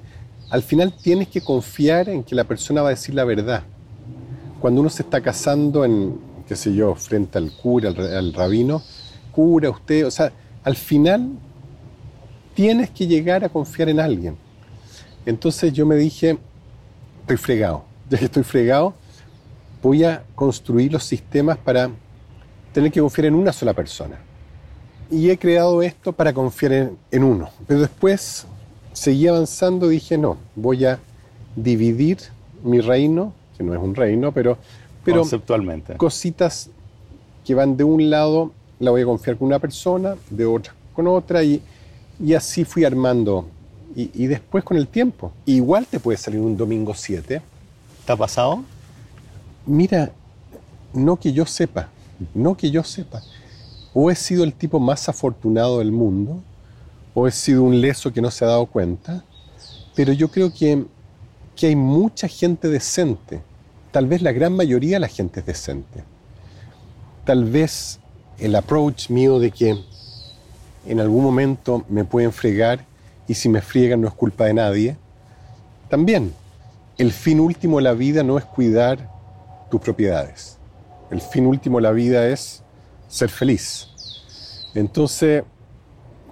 Al 0.49 0.63
final 0.63 0.93
tienes 0.93 1.27
que 1.27 1.41
confiar 1.41 2.09
en 2.09 2.23
que 2.23 2.37
la 2.37 2.45
persona 2.45 2.81
va 2.81 2.89
a 2.89 2.91
decir 2.91 3.17
la 3.17 3.25
verdad. 3.25 3.65
Cuando 4.61 4.81
uno 4.81 4.91
se 4.91 5.03
está 5.03 5.21
casando 5.21 5.85
en, 5.85 6.21
qué 6.47 6.55
sé 6.55 6.73
yo, 6.73 6.95
frente 6.95 7.37
al 7.37 7.51
cura, 7.51 7.91
al, 7.91 8.33
rabino, 8.33 8.81
cura 9.33 9.71
usted, 9.71 10.07
o 10.07 10.11
sea, 10.13 10.31
al 10.63 10.77
final 10.77 11.31
tienes 12.55 12.91
que 12.91 13.09
llegar 13.09 13.43
a 13.43 13.49
confiar 13.49 13.89
en 13.89 13.99
alguien. 13.99 14.37
Entonces 15.27 15.73
yo 15.73 15.85
me 15.85 15.97
dije, 15.97 16.39
estoy 17.23 17.39
fregado, 17.39 17.83
ya 18.09 18.19
que 18.19 18.27
estoy 18.27 18.45
fregado, 18.45 18.95
voy 19.83 20.05
a 20.05 20.23
construir 20.37 20.93
los 20.93 21.03
sistemas 21.03 21.59
para 21.59 21.91
tener 22.73 22.93
que 22.93 23.01
confiar 23.01 23.27
en 23.27 23.35
una 23.35 23.53
sola 23.53 23.73
persona. 23.73 24.17
Y 25.11 25.31
he 25.31 25.39
creado 25.39 25.83
esto 25.83 26.13
para 26.13 26.33
confiar 26.33 26.73
en, 26.73 26.99
en 27.11 27.25
uno. 27.25 27.49
Pero 27.67 27.81
después 27.81 28.47
seguí 28.93 29.27
avanzando 29.27 29.91
y 29.91 29.95
dije, 29.95 30.19
no, 30.19 30.37
voy 30.55 30.85
a 30.85 30.99
dividir 31.57 32.19
mi 32.63 32.81
reino, 32.81 33.33
que 33.57 33.65
no 33.65 33.75
es 33.75 33.81
un 33.81 33.95
reino, 33.95 34.33
pero 34.33 34.59
pero 35.05 35.21
conceptualmente. 35.21 35.97
Cositas 35.97 36.71
que 37.45 37.55
van 37.55 37.77
de 37.77 37.85
un 37.85 38.11
lado, 38.11 38.53
la 38.79 38.91
voy 38.91 39.03
a 39.03 39.05
confiar 39.05 39.37
con 39.37 39.47
una 39.47 39.59
persona, 39.59 40.17
de 40.31 40.45
otra 40.45 40.75
con 40.95 41.07
otra, 41.07 41.45
y, 41.45 41.63
y 42.19 42.35
así 42.35 42.65
fui 42.65 42.85
armando. 42.85 43.47
Y, 43.95 44.11
y, 44.15 44.27
después 44.27 44.65
con 44.65 44.77
el 44.77 44.89
tiempo, 44.89 45.33
igual 45.47 45.87
te 45.87 46.01
puede 46.01 46.19
salir 46.19 46.41
un 46.41 46.57
domingo 46.57 46.93
7. 46.93 47.41
¿Te 48.05 48.13
ha 48.13 48.17
pasado? 48.17 48.65
Mira, 49.65 50.11
no 50.93 51.17
que 51.17 51.33
yo 51.33 51.47
sepa, 51.47 51.89
no 52.35 52.57
que 52.57 52.71
yo 52.71 52.83
sepa. 52.83 53.23
O 53.95 54.11
he 54.11 54.15
sido 54.15 54.45
el 54.45 54.53
tipo 54.53 54.79
más 54.81 55.09
afortunado 55.09 55.79
del 55.79 55.93
mundo, 55.93 56.43
o 57.15 57.27
he 57.27 57.31
sido 57.33 57.63
un 57.63 57.81
leso 57.81 58.13
que 58.13 58.21
no 58.21 58.31
se 58.31 58.45
ha 58.45 58.49
dado 58.49 58.67
cuenta, 58.67 59.25
pero 59.95 60.13
yo 60.13 60.29
creo 60.29 60.53
que, 60.53 60.85
que 61.57 61.67
hay 61.67 61.77
mucha 61.77 62.29
gente 62.29 62.69
decente 62.69 63.41
tal 63.91 64.07
vez 64.07 64.23
la 64.23 64.33
gran 64.33 64.53
mayoría 64.55 64.97
de 64.97 65.01
la 65.01 65.09
gente 65.09 65.41
es 65.41 65.47
decente. 65.47 66.05
Tal 67.25 67.45
vez 67.45 67.99
el 68.39 68.55
approach 68.55 69.11
mío 69.11 69.39
de 69.39 69.51
que 69.51 69.77
en 70.87 71.01
algún 71.01 71.25
momento 71.25 71.85
me 71.89 72.05
pueden 72.05 72.33
fregar 72.33 72.85
y 73.27 73.35
si 73.35 73.49
me 73.49 73.61
friegan 73.61 74.01
no 74.01 74.09
es 74.09 74.15
culpa 74.15 74.45
de 74.45 74.55
nadie. 74.55 74.97
También, 75.89 76.33
el 76.97 77.13
fin 77.13 77.41
último 77.41 77.79
de 77.79 77.83
la 77.83 77.93
vida 77.93 78.23
no 78.23 78.39
es 78.39 78.45
cuidar 78.45 79.11
tus 79.71 79.81
propiedades. 79.81 80.58
El 81.11 81.21
fin 81.21 81.47
último 81.47 81.79
de 81.79 81.83
la 81.83 81.93
vida 81.93 82.27
es 82.29 82.63
ser 83.09 83.31
feliz. 83.31 83.89
Entonces, 84.75 85.43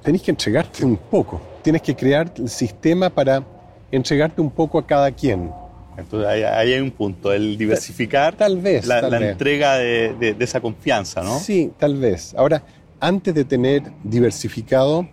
tenés 0.02 0.23
que 0.23 0.30
entregarte 0.30 0.85
un 0.85 0.97
poco. 0.97 1.40
Tienes 1.62 1.83
que 1.83 1.97
crear 1.97 2.33
el 2.37 2.49
sistema 2.49 3.11
para 3.11 3.42
entregarte 3.90 4.40
un 4.40 4.50
poco 4.50 4.78
a 4.78 4.87
cada 4.87 5.11
quien. 5.11 5.50
Entonces 5.97 6.28
ahí, 6.28 6.42
hay 6.42 6.80
un 6.80 6.90
punto, 6.90 7.33
el 7.33 7.56
diversificar 7.56 8.37
tal 8.37 8.59
vez, 8.59 8.87
la, 8.87 9.00
entrega 9.18 9.76
de, 9.76 10.37
esa 10.38 10.61
confianza, 10.61 11.23
¿no? 11.23 11.38
Sí, 11.38 11.73
tal 11.78 11.97
vez. 11.97 12.35
Ahora, 12.37 12.62
antes 13.00 13.35
de 13.35 13.45
tener 13.45 13.83
diversificado, 14.04 15.09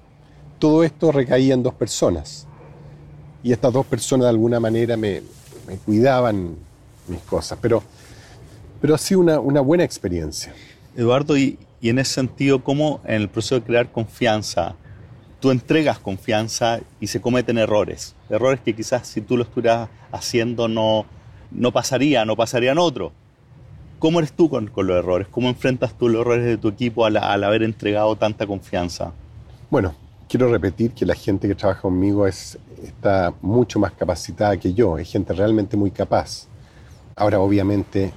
todo 0.60 0.84
esto 0.84 1.12
recaía 1.12 1.54
en 1.54 1.64
dos 1.64 1.74
personas. 1.74 2.48
Y 3.44 3.52
estas 3.52 3.72
dos 3.74 3.86
personas 3.86 4.26
de 4.26 4.30
alguna 4.30 4.60
manera 4.60 4.98
me, 4.98 5.22
cuidaban 5.86 6.56
mis 7.08 7.22
cosas, 7.22 7.58
pero, 7.62 7.84
pero 8.84 8.96
ha 8.96 8.98
sido 8.98 9.22
una, 9.22 9.40
una 9.40 9.62
buena 9.62 9.86
experiencia. 9.86 10.54
Eduardo, 10.98 11.38
y, 11.38 11.58
y 11.80 11.88
en 11.88 12.00
ese 12.00 12.16
sentido, 12.16 12.66
¿cómo 12.66 13.00
en 13.06 13.22
el 13.22 13.30
proceso 13.30 13.56
de 13.56 13.62
crear 13.62 13.90
confianza 13.90 14.76
tú 15.40 15.52
entregas 15.52 16.00
confianza 16.00 16.80
y 17.00 17.08
se 17.08 17.22
cometen 17.22 17.58
errores. 17.58 18.14
Errores 18.30 18.60
que 18.60 18.74
quizás 18.74 19.08
si 19.08 19.22
tú 19.22 19.38
lo 19.38 19.44
estuvieras 19.44 19.90
haciendo 20.12 20.68
no, 20.68 21.06
no 21.52 21.72
pasaría, 21.74 22.26
no 22.26 22.38
pasarían 22.38 22.78
otros. 22.78 23.14
¿Cómo 24.00 24.20
eres 24.20 24.34
tú 24.34 24.50
con, 24.50 24.72
los 24.74 24.98
errores? 24.98 25.28
¿Cómo 25.30 25.48
enfrentas 25.48 25.98
tú 25.98 26.10
los 26.10 26.22
errores 26.22 26.46
de 26.46 26.58
tu 26.58 26.68
equipo 26.68 27.06
al, 27.06 27.18
haber 27.18 27.64
entregado 27.64 28.18
tanta 28.18 28.48
confianza? 28.48 29.14
Bueno, 29.70 29.96
quiero 30.28 30.50
repetir 30.50 30.92
que 30.92 31.06
la 31.06 31.16
gente 31.16 31.48
que 31.48 31.56
trabaja 31.56 31.82
conmigo 31.82 32.28
es, 32.28 32.58
está 32.82 33.34
mucho 33.42 33.80
más 33.80 33.94
capacitada 33.94 34.58
que 34.58 34.74
yo, 34.74 34.98
es 34.98 35.10
gente 35.10 35.34
realmente 35.34 35.78
muy 35.78 35.92
capaz. 35.92 36.48
Ahora, 37.16 37.40
obviamente, 37.40 38.12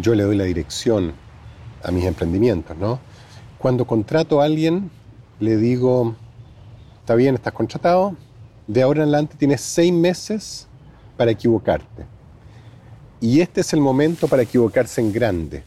yo 0.00 0.14
le 0.14 0.22
doy 0.22 0.36
la 0.36 0.44
dirección 0.44 1.14
a 1.82 1.90
mis 1.90 2.04
emprendimientos, 2.04 2.76
¿no? 2.76 2.98
Cuando 3.58 3.86
contrato 3.86 4.40
a 4.40 4.44
alguien, 4.44 4.90
le 5.40 5.56
digo, 5.56 6.14
está 7.00 7.14
bien, 7.14 7.34
estás 7.34 7.52
contratado, 7.52 8.16
de 8.66 8.82
ahora 8.82 8.98
en 8.98 9.08
adelante 9.08 9.36
tienes 9.38 9.60
seis 9.60 9.92
meses 9.92 10.66
para 11.16 11.30
equivocarte. 11.30 12.04
Y 13.20 13.40
este 13.40 13.62
es 13.62 13.72
el 13.72 13.80
momento 13.80 14.28
para 14.28 14.42
equivocarse 14.42 15.00
en 15.00 15.12
grande. 15.12 15.62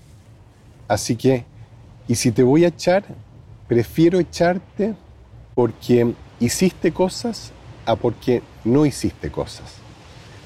Así 0.88 1.16
que, 1.16 1.46
y 2.08 2.16
si 2.16 2.32
te 2.32 2.44
voy 2.44 2.66
a 2.66 2.70
echar, 2.70 3.04
prefiero 3.68 4.20
echarte 4.20 4.96
porque 5.56 6.14
hiciste 6.40 6.92
cosas 6.92 7.52
a 7.86 7.96
porque 7.96 8.42
no 8.64 8.86
hiciste 8.86 9.32
cosas. 9.32 9.76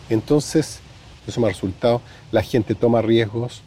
Entonces, 0.09 0.79
eso 1.27 1.39
me 1.41 1.47
ha 1.47 1.49
resultado, 1.49 2.01
la 2.31 2.41
gente 2.41 2.75
toma 2.75 3.01
riesgos, 3.01 3.61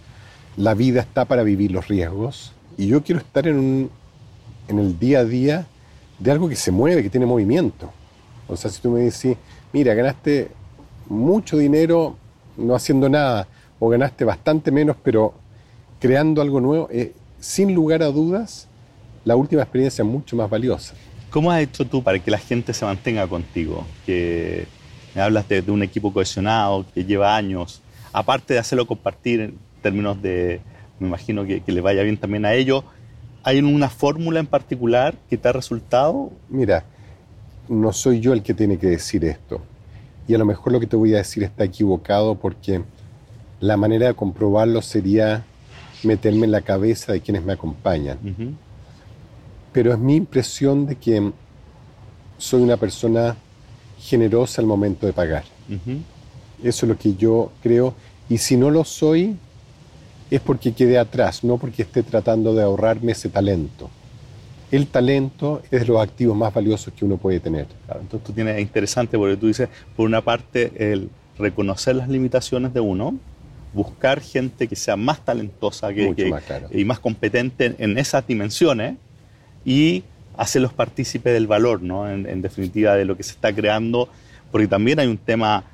la 0.57 0.75
vida 0.75 1.01
está 1.01 1.25
para 1.25 1.43
vivir 1.43 1.73
los 1.73 1.89
riesgos, 1.89 2.53
y 2.77 2.89
yo 2.89 3.03
quiero 3.03 3.21
estar 3.21 3.47
en, 3.47 3.59
un, 3.59 3.91
en 4.69 4.79
el 4.79 4.99
día 4.99 5.21
a 5.21 5.25
día 5.25 5.67
de 6.19 6.31
algo 6.31 6.49
que 6.49 6.57
se 6.57 6.71
mueve, 6.71 7.03
que 7.03 7.11
tiene 7.11 7.27
movimiento. 7.27 7.91
O 8.49 8.57
sea, 8.57 8.71
si 8.71 8.81
tú 8.81 8.91
me 8.91 9.01
dices, 9.01 9.37
mira, 9.73 9.95
ganaste 9.95 10.49
mucho 11.09 11.59
dinero 11.59 12.17
no 12.57 12.75
haciendo 12.75 13.09
nada, 13.09 13.47
o 13.79 13.89
ganaste 13.89 14.25
bastante 14.25 14.71
menos, 14.71 14.97
pero 15.03 15.35
creando 16.01 16.41
algo 16.41 16.61
nuevo, 16.61 16.89
eh, 16.91 17.13
sin 17.41 17.75
lugar 17.75 18.03
a 18.03 18.07
dudas, 18.07 18.69
la 19.25 19.37
última 19.37 19.63
experiencia 19.63 20.03
es 20.03 20.09
mucho 20.09 20.37
más 20.37 20.49
valiosa. 20.49 20.95
¿Cómo 21.31 21.51
has 21.51 21.61
hecho 21.61 21.85
tú 21.85 22.03
para 22.03 22.19
que 22.19 22.31
la 22.31 22.39
gente 22.39 22.73
se 22.73 22.85
mantenga 22.85 23.27
contigo? 23.27 23.85
Que 24.07 24.67
me 25.15 25.21
hablas 25.21 25.49
de, 25.49 25.61
un 25.71 25.83
equipo 25.83 26.13
cohesionado 26.13 26.87
que 26.95 27.05
lleva 27.05 27.37
años, 27.37 27.83
aparte 28.13 28.55
de 28.55 28.61
hacerlo 28.61 28.87
compartir 28.87 29.55
términos 29.87 30.21
de, 30.21 30.61
me 30.99 31.09
imagino 31.09 31.45
que, 31.45 31.61
que 31.61 31.73
le 31.73 31.81
vaya 31.81 32.03
bien 32.03 32.17
también 32.17 32.45
a 32.45 32.55
ellos, 32.55 32.85
¿Hay 33.47 33.61
una 33.61 33.89
fórmula 33.89 34.41
en 34.41 34.49
particular 34.49 35.15
que 35.31 35.37
te 35.37 35.49
ha 35.49 35.53
resultado? 35.53 36.33
Mira, 36.49 36.83
no 37.69 37.93
soy 37.93 38.19
yo 38.19 38.33
el 38.33 38.43
que 38.43 38.55
tiene 38.55 38.77
que 38.77 38.89
decir 38.89 39.25
esto. 39.25 39.61
Y 40.27 40.35
a 40.35 40.39
lo 40.39 40.45
mejor 40.45 40.73
lo 40.73 40.81
que 40.81 40.89
te 40.89 40.97
voy 40.97 41.15
a 41.15 41.19
decir 41.19 41.45
está 41.45 41.63
equivocado 41.63 42.35
porque 42.35 42.83
la 43.61 43.77
manera 43.77 44.09
de 44.09 44.15
comprobarlo 44.15 44.83
sería 44.83 45.45
meterme 46.03 46.47
en 46.47 46.51
la 46.51 46.63
cabeza 46.63 47.13
de 47.13 47.21
quienes 47.21 47.45
me 47.45 47.53
acompañan. 47.53 48.19
pero 49.73 49.93
es 49.93 49.99
mi 50.01 50.17
impresión 50.17 50.85
de 50.85 50.97
que 50.97 51.31
soy 52.39 52.63
una 52.63 52.77
persona 52.77 53.37
generosa 54.01 54.61
al 54.61 54.67
momento 54.67 55.07
de 55.07 55.13
pagar. 55.13 55.45
Eso 56.65 56.87
es 56.87 56.91
lo 56.91 56.99
que 56.99 57.15
yo 57.15 57.53
creo. 57.63 57.95
Y 58.29 58.39
si 58.39 58.57
no 58.57 58.71
lo 58.73 58.83
soy, 58.83 59.37
es 60.31 60.41
porque 60.41 60.73
quedé 60.73 60.99
atrás, 60.99 61.45
no 61.45 61.59
porque 61.59 61.83
esté 61.83 62.03
tratando 62.03 62.55
de 62.55 62.63
ahorrarme 62.63 63.13
ese 63.13 63.29
talento. 63.29 63.91
El 64.71 64.89
talento 64.89 65.63
es 65.71 65.83
de 65.83 65.87
los 65.87 66.03
activos 66.03 66.37
más 66.37 66.53
valiosos 66.53 66.93
que 66.93 67.05
uno 67.05 67.17
puede 67.17 67.39
tener. 67.39 67.67
entonces 67.89 68.25
tú 68.25 68.33
tienes, 68.33 68.57
es 68.57 68.63
interesante 68.63 69.17
porque 69.17 69.37
tú 69.37 69.47
dices, 69.47 69.69
por 69.97 70.07
una 70.07 70.23
parte, 70.23 70.93
el 70.93 71.09
reconocer 71.39 71.95
las 71.97 72.09
limitaciones 72.09 72.75
de 72.75 72.81
uno, 72.81 73.15
buscar 73.73 74.21
gente 74.21 74.67
que 74.67 74.75
sea 74.75 74.97
más 74.97 75.25
talentosa 75.25 75.93
que, 75.93 76.35
y 76.73 76.85
más 76.85 76.99
competente 76.99 77.75
en, 77.79 77.99
esas 77.99 78.27
dimensiones 78.27 78.97
y 79.65 80.03
hacerlos 80.37 80.73
partícipes 80.73 81.33
del 81.33 81.47
valor, 81.47 81.83
¿no? 81.83 82.11
En, 82.11 82.43
definitiva, 82.43 82.95
de 82.97 83.05
lo 83.05 83.17
que 83.17 83.23
se 83.23 83.33
está 83.33 83.53
creando, 83.55 84.09
porque 84.51 84.67
también 84.67 84.99
hay 84.99 85.07
un 85.07 85.19
tema 85.19 85.65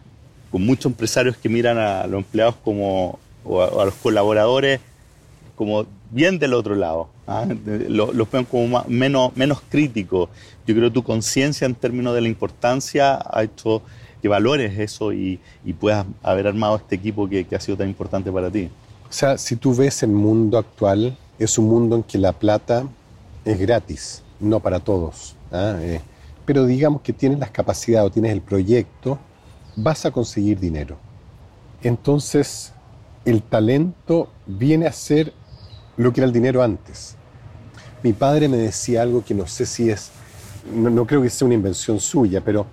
con 0.50 0.66
muchos 0.66 0.86
empresarios 0.86 1.36
que 1.36 1.48
miran 1.48 1.78
a 1.78 2.06
los 2.06 2.18
empleados 2.18 2.56
como, 2.62 3.18
o 3.44 3.62
a, 3.62 3.84
los 3.84 3.94
colaboradores 3.94 4.80
como 5.56 5.86
bien 6.10 6.38
del 6.38 6.54
otro 6.54 6.74
lado, 6.74 7.08
¿ah? 7.26 7.46
los, 7.88 8.30
ven 8.30 8.44
como 8.44 8.84
menos, 8.88 9.36
menos 9.36 9.62
críticos. 9.68 10.28
Yo 10.66 10.74
creo 10.74 10.88
que 10.88 10.94
tu 10.94 11.02
conciencia 11.02 11.66
en 11.66 11.74
términos 11.74 12.14
de 12.14 12.20
la 12.20 12.28
importancia 12.28 13.18
ha 13.24 13.42
hecho 13.42 13.82
que 14.20 14.28
valores 14.28 14.78
eso 14.78 15.12
y, 15.12 15.40
puedas 15.78 16.06
haber 16.22 16.46
armado 16.46 16.76
este 16.76 16.94
equipo 16.94 17.28
que, 17.28 17.46
ha 17.54 17.60
sido 17.60 17.76
tan 17.76 17.88
importante 17.88 18.30
para 18.30 18.50
ti. 18.50 18.70
O 19.08 19.12
sea, 19.12 19.36
si 19.36 19.56
tú 19.56 19.74
ves 19.74 20.02
el 20.02 20.10
mundo 20.10 20.58
actual, 20.58 21.16
es 21.38 21.58
un 21.58 21.68
mundo 21.68 21.96
en 21.96 22.02
que 22.02 22.18
la 22.18 22.32
plata 22.32 22.86
es 23.44 23.58
gratis, 23.58 24.22
no 24.40 24.60
para 24.60 24.80
todos. 24.80 25.34
¿ah? 25.50 25.76
Eh, 25.80 26.00
pero 26.44 26.66
digamos 26.66 27.02
que 27.02 27.12
tienes 27.12 27.38
las 27.38 27.50
capacidades 27.50 28.08
o 28.08 28.12
tienes 28.12 28.32
el 28.32 28.40
proyecto, 28.40 29.18
vas 29.76 30.06
a 30.06 30.10
conseguir 30.10 30.58
dinero. 30.58 30.96
Entonces, 31.82 32.72
el 33.24 33.42
talento 33.42 34.30
viene 34.46 34.86
a 34.86 34.92
ser 34.92 35.32
lo 35.96 36.12
que 36.12 36.20
era 36.20 36.26
el 36.26 36.32
dinero 36.32 36.62
antes. 36.62 37.16
Mi 38.02 38.12
padre 38.12 38.48
me 38.48 38.56
decía 38.56 39.02
algo 39.02 39.24
que 39.24 39.34
no 39.34 39.46
sé 39.46 39.66
si 39.66 39.90
es, 39.90 40.10
no, 40.74 41.06
creo 41.06 41.22
que 41.22 41.30
sea 41.30 41.46
una 41.46 41.54
invención 41.54 42.00
suya, 42.00 42.40
pero 42.44 42.66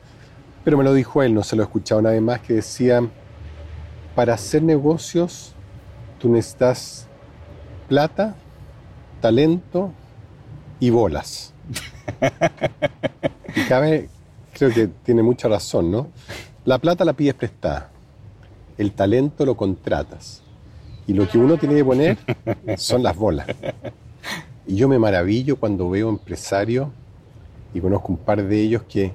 pero 0.64 0.78
me 0.78 0.84
lo 0.84 0.94
dijo 0.94 1.24
él, 1.24 1.34
no 1.34 1.42
se 1.42 1.56
lo 1.56 1.64
he 1.64 1.66
escuchado 1.66 2.02
nadie 2.02 2.22
más, 2.22 2.42
que 2.42 2.54
decía, 2.54 3.02
para 4.14 4.34
hacer 4.34 4.62
negocios 4.62 5.56
tú 6.20 6.30
necesitas 6.30 7.08
plata, 7.88 8.36
talento 9.22 9.92
y 10.80 10.90
bolas. 10.90 11.54
y 13.56 13.64
cabe, 13.64 14.10
creo 14.54 14.72
que 14.72 14.88
tiene 14.88 15.24
mucha 15.24 15.48
razón, 15.48 15.90
¿no? 15.90 16.10
La 16.66 16.78
plata 16.78 17.06
la 17.06 17.14
pides 17.14 17.34
prestada, 17.36 17.90
el 18.80 18.92
talento 18.94 19.46
lo 19.46 19.56
contratas 19.56 20.42
y 21.06 21.14
lo 21.14 21.28
que 21.28 21.38
uno 21.38 21.58
tiene 21.58 21.76
que 21.76 21.86
poner 21.86 22.18
son 22.78 23.04
las 23.04 23.16
bolas. 23.16 23.48
Y 24.66 24.76
yo 24.76 24.88
me 24.88 25.00
maravillo 25.00 25.56
cuando 25.56 25.90
veo 25.90 26.10
empresarios, 26.10 26.88
y 27.74 27.80
conozco 27.80 28.14
un 28.14 28.18
par 28.18 28.44
de 28.44 28.62
ellos 28.62 28.84
que 28.88 29.12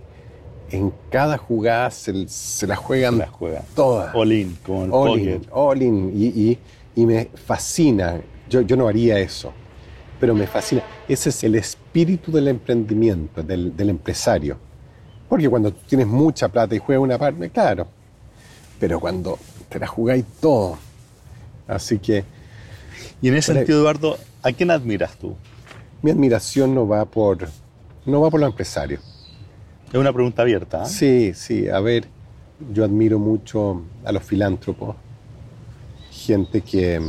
en 0.70 0.92
cada 1.10 1.38
jugada 1.38 1.90
se, 1.90 2.66
la 2.66 2.76
juegan 2.76 3.18
la 3.18 3.28
juega. 3.28 3.62
todas. 3.74 4.14
All 4.14 4.32
in, 4.32 4.56
como 4.64 4.84
el 4.84 5.40
all 5.50 5.82
in, 5.82 6.12
Y, 6.96 7.06
me 7.06 7.26
fascina. 7.34 8.20
Yo, 8.48 8.60
yo 8.60 8.76
no 8.76 8.88
haría 8.88 9.18
eso, 9.18 9.52
pero 10.20 10.34
me 10.34 10.46
fascina. 10.46 10.82
Ese 11.08 11.28
es 11.30 11.44
el 11.44 11.54
espíritu 11.54 12.32
del 12.32 12.48
emprendimiento, 12.48 13.42
del, 13.42 13.72
empresario. 13.88 14.56
Porque 15.28 15.48
cuando 15.48 15.72
tienes 15.72 16.06
mucha 16.06 16.48
plata 16.48 16.74
y 16.74 16.78
juegas 16.78 17.02
una 17.02 17.18
parte, 17.18 17.50
claro. 17.50 17.86
Pero 18.78 19.00
cuando 19.00 19.38
te 19.74 19.80
la 19.80 19.88
jugáis 19.88 20.24
todo. 20.40 20.78
Así 21.66 21.98
que. 21.98 22.24
Y 23.20 23.28
en 23.28 23.34
ese 23.34 23.52
sentido, 23.52 23.80
Eduardo, 23.80 24.16
¿a 24.42 24.52
quién 24.52 24.70
admiras 24.70 25.16
tú? 25.16 25.34
Mi 26.00 26.12
admiración 26.12 26.74
no 26.74 26.86
va 26.86 27.04
por, 27.04 27.48
no 28.06 28.20
va 28.20 28.30
por 28.30 28.38
los 28.38 28.50
empresarios 28.50 29.00
es 29.92 30.00
una 30.00 30.12
pregunta 30.12 30.42
abierta. 30.42 30.82
¿eh? 30.82 30.86
Sí, 30.86 31.32
sí. 31.34 31.68
A 31.68 31.78
ver, 31.78 32.06
yo 32.72 32.84
admiro 32.84 33.20
mucho 33.20 33.82
a 34.04 34.10
los 34.10 34.24
filántropos, 34.24 34.96
gente 36.10 36.62
que, 36.62 37.00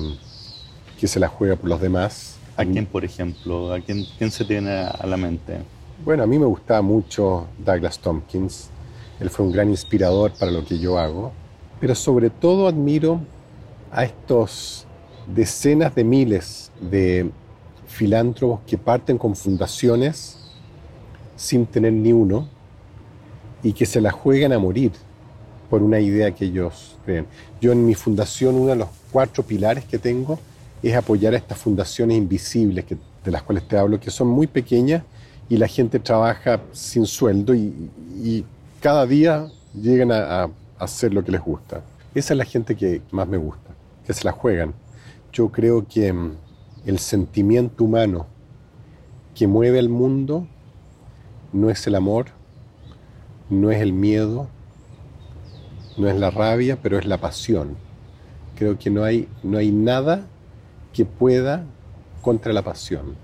que 0.99 1.07
se 1.07 1.19
la 1.19 1.27
juega 1.27 1.55
por 1.55 1.67
los 1.67 1.81
demás. 1.81 2.37
¿A 2.57 2.63
quién, 2.63 2.85
por 2.85 3.03
ejemplo? 3.03 3.73
¿A 3.73 3.79
quién, 3.79 4.05
quién 4.19 4.29
se 4.29 4.45
tiene 4.45 4.71
a 4.71 5.05
la 5.07 5.17
mente? 5.17 5.57
Bueno, 6.03 6.23
a 6.23 6.27
mí 6.27 6.37
me 6.37 6.45
gustaba 6.45 6.83
mucho 6.83 7.47
Douglas 7.57 7.97
Tompkins. 7.97 8.69
Él 9.19 9.31
fue 9.31 9.45
un 9.47 9.51
gran 9.51 9.69
inspirador 9.69 10.31
para 10.33 10.51
lo 10.51 10.63
que 10.63 10.77
yo 10.77 10.99
hago. 10.99 11.33
Pero 11.79 11.95
sobre 11.95 12.29
todo 12.29 12.67
admiro 12.67 13.19
a 13.91 14.03
estos 14.03 14.85
decenas 15.27 15.93
de 15.95 16.03
miles 16.03 16.71
de 16.79 17.29
filántropos 17.87 18.59
que 18.67 18.77
parten 18.77 19.17
con 19.17 19.35
fundaciones 19.35 20.37
sin 21.35 21.65
tener 21.65 21.93
ni 21.93 22.13
uno 22.13 22.47
y 23.63 23.73
que 23.73 23.85
se 23.85 24.01
la 24.01 24.11
juegan 24.11 24.53
a 24.53 24.59
morir 24.59 24.91
por 25.69 25.81
una 25.81 25.99
idea 25.99 26.31
que 26.31 26.45
ellos 26.45 26.97
creen. 27.05 27.25
Yo 27.59 27.71
en 27.71 27.85
mi 27.85 27.95
fundación, 27.95 28.55
uno 28.55 28.67
de 28.69 28.75
los 28.75 28.89
cuatro 29.11 29.43
pilares 29.43 29.85
que 29.85 29.97
tengo 29.97 30.39
es 30.83 30.95
apoyar 30.95 31.33
a 31.33 31.37
estas 31.37 31.57
fundaciones 31.57 32.17
invisibles 32.17 32.85
que, 32.85 32.97
de 33.23 33.31
las 33.31 33.41
cuales 33.43 33.67
te 33.67 33.77
hablo, 33.77 33.99
que 33.99 34.11
son 34.11 34.27
muy 34.27 34.47
pequeñas 34.47 35.03
y 35.49 35.57
la 35.57 35.67
gente 35.67 35.99
trabaja 35.99 36.61
sin 36.71 37.05
sueldo 37.05 37.53
y, 37.53 38.45
cada 38.81 39.07
día 39.07 39.47
llegan 39.73 40.11
a, 40.11 40.43
a, 40.43 40.49
hacer 40.79 41.13
lo 41.13 41.23
que 41.23 41.31
les 41.31 41.41
gusta. 41.41 41.81
Esa 42.13 42.33
es 42.33 42.37
la 42.37 42.45
gente 42.45 42.75
que 42.75 43.01
más 43.11 43.27
me 43.27 43.37
gusta, 43.37 43.71
que 44.05 44.13
se 44.13 44.23
la 44.23 44.31
juegan. 44.31 44.73
Yo 45.31 45.49
creo 45.49 45.85
que 45.87 46.11
mm, 46.11 46.37
el 46.85 46.99
sentimiento 46.99 47.83
humano 47.83 48.27
que 49.33 49.47
mueve 49.47 49.79
al 49.79 49.89
mundo 49.89 50.47
no 51.51 51.69
es 51.69 51.85
el 51.87 51.95
amor, 51.95 52.27
no 53.49 53.71
es 53.71 53.81
el 53.81 53.93
miedo, 53.93 54.47
no 55.97 56.07
es 56.07 56.15
la 56.15 56.29
rabia, 56.31 56.77
pero 56.81 56.97
es 56.97 57.05
la 57.05 57.17
pasión. 57.17 57.75
Creo 58.55 58.77
que 58.77 58.89
no 58.89 59.03
hay, 59.03 59.27
no 59.43 59.57
hay 59.57 59.71
nada 59.71 60.25
que 60.93 61.05
pueda 61.05 61.65
contra 62.21 62.53
la 62.53 62.61
pasión, 62.61 63.15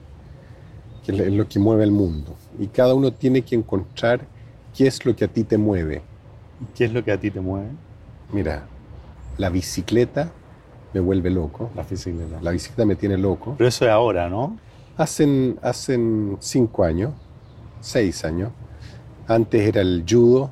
que 1.06 1.12
es 1.12 1.34
lo 1.34 1.48
que 1.48 1.60
mueve 1.60 1.84
el 1.84 1.92
mundo. 1.92 2.36
Y 2.60 2.68
cada 2.68 2.94
uno 2.94 3.14
tiene 3.14 3.42
que 3.42 3.56
encontrar 3.56 4.28
qué 4.76 4.88
es 4.88 5.06
lo 5.06 5.16
que 5.16 5.26
a 5.26 5.28
ti 5.28 5.44
te 5.44 5.58
mueve. 5.58 6.02
¿Qué 6.76 6.86
es 6.86 6.94
lo 6.94 7.04
que 7.04 7.12
a 7.12 7.20
ti 7.20 7.32
te 7.32 7.42
mueve? 7.42 7.70
Mira, 8.32 8.64
la 9.38 9.50
bicicleta 9.50 10.32
me 10.94 11.00
vuelve 11.00 11.30
loco. 11.30 11.70
La 11.76 11.84
bicicleta. 11.84 12.42
La 12.42 12.52
bicicleta 12.52 12.86
me 12.86 12.96
tiene 12.96 13.18
loco. 13.18 13.56
Pero 13.58 13.68
eso 13.68 13.86
es 13.86 13.92
ahora, 13.92 14.30
¿no? 14.30 14.58
Hacen, 14.98 15.58
hacen 15.62 16.38
cinco 16.40 16.84
años, 16.84 17.14
seis 17.80 18.24
años, 18.24 18.52
antes 19.28 19.62
era 19.62 19.82
el 19.82 20.04
judo, 20.08 20.52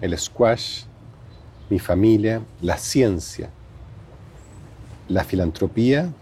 el 0.00 0.16
squash, 0.18 0.84
mi 1.68 1.78
familia, 1.78 2.42
la 2.60 2.76
ciencia, 2.76 3.50
la 5.08 5.24
filantropía 5.24 6.12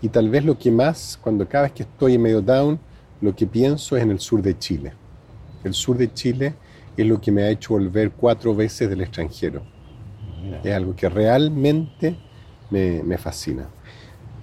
y 0.00 0.08
tal 0.08 0.30
vez 0.30 0.44
lo 0.44 0.56
que 0.58 0.70
más, 0.70 1.18
cuando 1.20 1.48
cada 1.48 1.64
vez 1.64 1.72
que 1.72 1.82
estoy 1.82 2.14
en 2.14 2.22
medio 2.22 2.40
down, 2.40 2.78
lo 3.20 3.34
que 3.34 3.46
pienso 3.46 3.96
es 3.96 4.02
en 4.02 4.12
el 4.12 4.20
sur 4.20 4.40
de 4.40 4.56
Chile. 4.56 4.92
El 5.64 5.74
sur 5.74 5.96
de 5.96 6.12
Chile 6.12 6.54
es 7.02 7.06
lo 7.06 7.20
que 7.20 7.30
me 7.30 7.42
ha 7.42 7.50
hecho 7.50 7.74
volver 7.74 8.10
cuatro 8.10 8.54
veces 8.54 8.90
del 8.90 9.00
extranjero. 9.02 9.62
Es 10.64 10.74
algo 10.74 10.96
que 10.96 11.08
realmente 11.08 12.16
me, 12.70 13.18
fascina. 13.18 13.68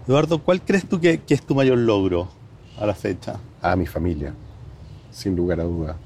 Eduardo, 0.07 0.41
¿cuál 0.41 0.61
crees 0.61 0.87
tú 0.87 0.99
que, 0.99 1.19
que, 1.19 1.33
es 1.33 1.41
tu 1.41 1.53
mayor 1.53 1.77
logro 1.77 2.29
a 2.79 2.85
la 2.85 2.93
fecha? 2.93 3.39
A 3.61 3.75
mi 3.75 3.85
familia, 3.85 4.33
sin 5.11 5.35
lugar 5.35 5.59
a 5.59 5.63
dudas. 5.63 5.97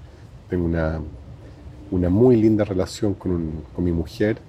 Tengo 0.49 0.65
una, 0.65 0.99
una 1.91 2.09
muy 2.09 2.35
linda 2.35 2.63
relación 2.63 3.13
con, 3.13 3.63
con 3.75 3.83
mi 3.85 3.91
mujer. 3.91 4.39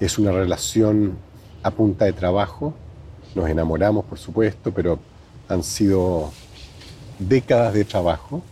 Es 0.00 0.18
una 0.18 0.32
relación 0.32 1.16
a 1.62 1.70
punta 1.70 2.04
de 2.04 2.14
trabajo. 2.14 2.74
Nos 3.36 3.48
enamoramos, 3.48 4.04
por 4.06 4.18
supuesto, 4.18 4.72
pero 4.72 4.98
han 5.48 5.62
sido 5.62 6.32
décadas 7.20 7.74
de 7.74 7.84
trabajo. 7.84 8.42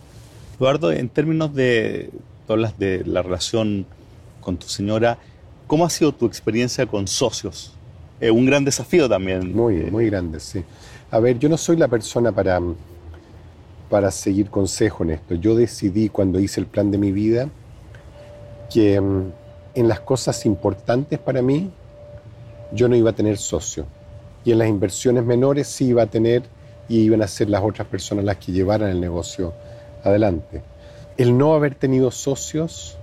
Eduardo, 0.57 0.93
en 0.93 1.09
términos 1.09 1.53
de, 1.53 2.11
todas 2.47 2.77
de 2.77 3.03
la 3.05 3.21
relación 3.21 3.85
con 4.41 4.57
tu 4.57 4.67
señora, 4.67 5.17
¿cómo 5.67 5.85
ha 5.85 5.89
sido 5.89 6.11
tu 6.11 6.25
experiencia 6.25 6.85
con 6.85 7.07
socios? 7.07 7.73
Es 8.19 8.31
un 8.31 8.45
gran 8.45 8.63
desafío 8.63 9.09
también. 9.09 9.55
Muy, 9.55 9.83
muy 9.91 10.07
grande, 10.07 10.39
sí. 10.39 10.63
A 11.11 11.19
ver, 11.19 11.37
yo 11.39 11.49
no 11.49 11.57
soy 11.57 11.77
la 11.77 11.87
persona 11.87 12.31
para 12.31 12.59
para 13.89 14.11
seguir 14.11 14.49
consejo 14.49 15.03
en 15.03 15.11
esto. 15.11 15.35
Yo 15.35 15.55
decidí 15.55 16.09
cuando 16.09 16.39
hice 16.39 16.59
el 16.59 16.67
plan 16.67 16.91
de 16.91 16.97
mi 16.97 17.11
vida 17.11 17.49
que 18.73 18.99
mm, 18.99 19.31
en 19.75 19.87
las 19.87 19.99
cosas 19.99 20.45
importantes 20.45 21.19
para 21.19 21.41
mí 21.41 21.71
yo 22.71 22.87
no 22.87 22.95
iba 22.95 23.11
a 23.11 23.13
tener 23.13 23.37
socio 23.37 23.85
y 24.43 24.51
en 24.51 24.59
las 24.59 24.67
inversiones 24.67 25.23
menores 25.23 25.67
sí 25.67 25.87
iba 25.87 26.03
a 26.03 26.07
tener 26.07 26.43
y 26.87 26.99
iban 26.99 27.21
a 27.21 27.27
ser 27.27 27.49
las 27.49 27.63
otras 27.63 27.87
personas 27.87 28.25
las 28.25 28.37
que 28.37 28.51
llevaran 28.51 28.89
el 28.89 28.99
negocio 28.99 29.53
adelante. 30.03 30.61
El 31.17 31.37
no 31.37 31.53
haber 31.53 31.75
tenido 31.75 32.11
socios 32.11 32.97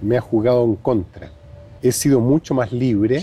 me 0.00 0.16
ha 0.16 0.20
jugado 0.20 0.64
en 0.64 0.76
contra. 0.76 1.30
He 1.82 1.92
sido 1.92 2.20
mucho 2.20 2.54
más 2.54 2.72
libre, 2.72 3.22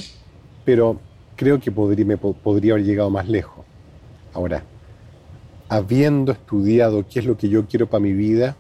pero 0.65 0.99
creo 1.35 1.59
que 1.59 1.71
podría, 1.71 2.05
me 2.05 2.17
podría 2.17 2.73
haber 2.73 2.85
llegado 2.85 3.09
más 3.09 3.27
lejos. 3.27 3.65
Ahora, 4.33 4.63
habiendo 5.67 6.31
estudiado 6.31 7.05
qué 7.09 7.19
es 7.19 7.25
lo 7.25 7.37
que 7.37 7.49
yo 7.49 7.65
quiero 7.65 7.87
para 7.87 8.01
mi 8.01 8.13
vida, 8.13 8.55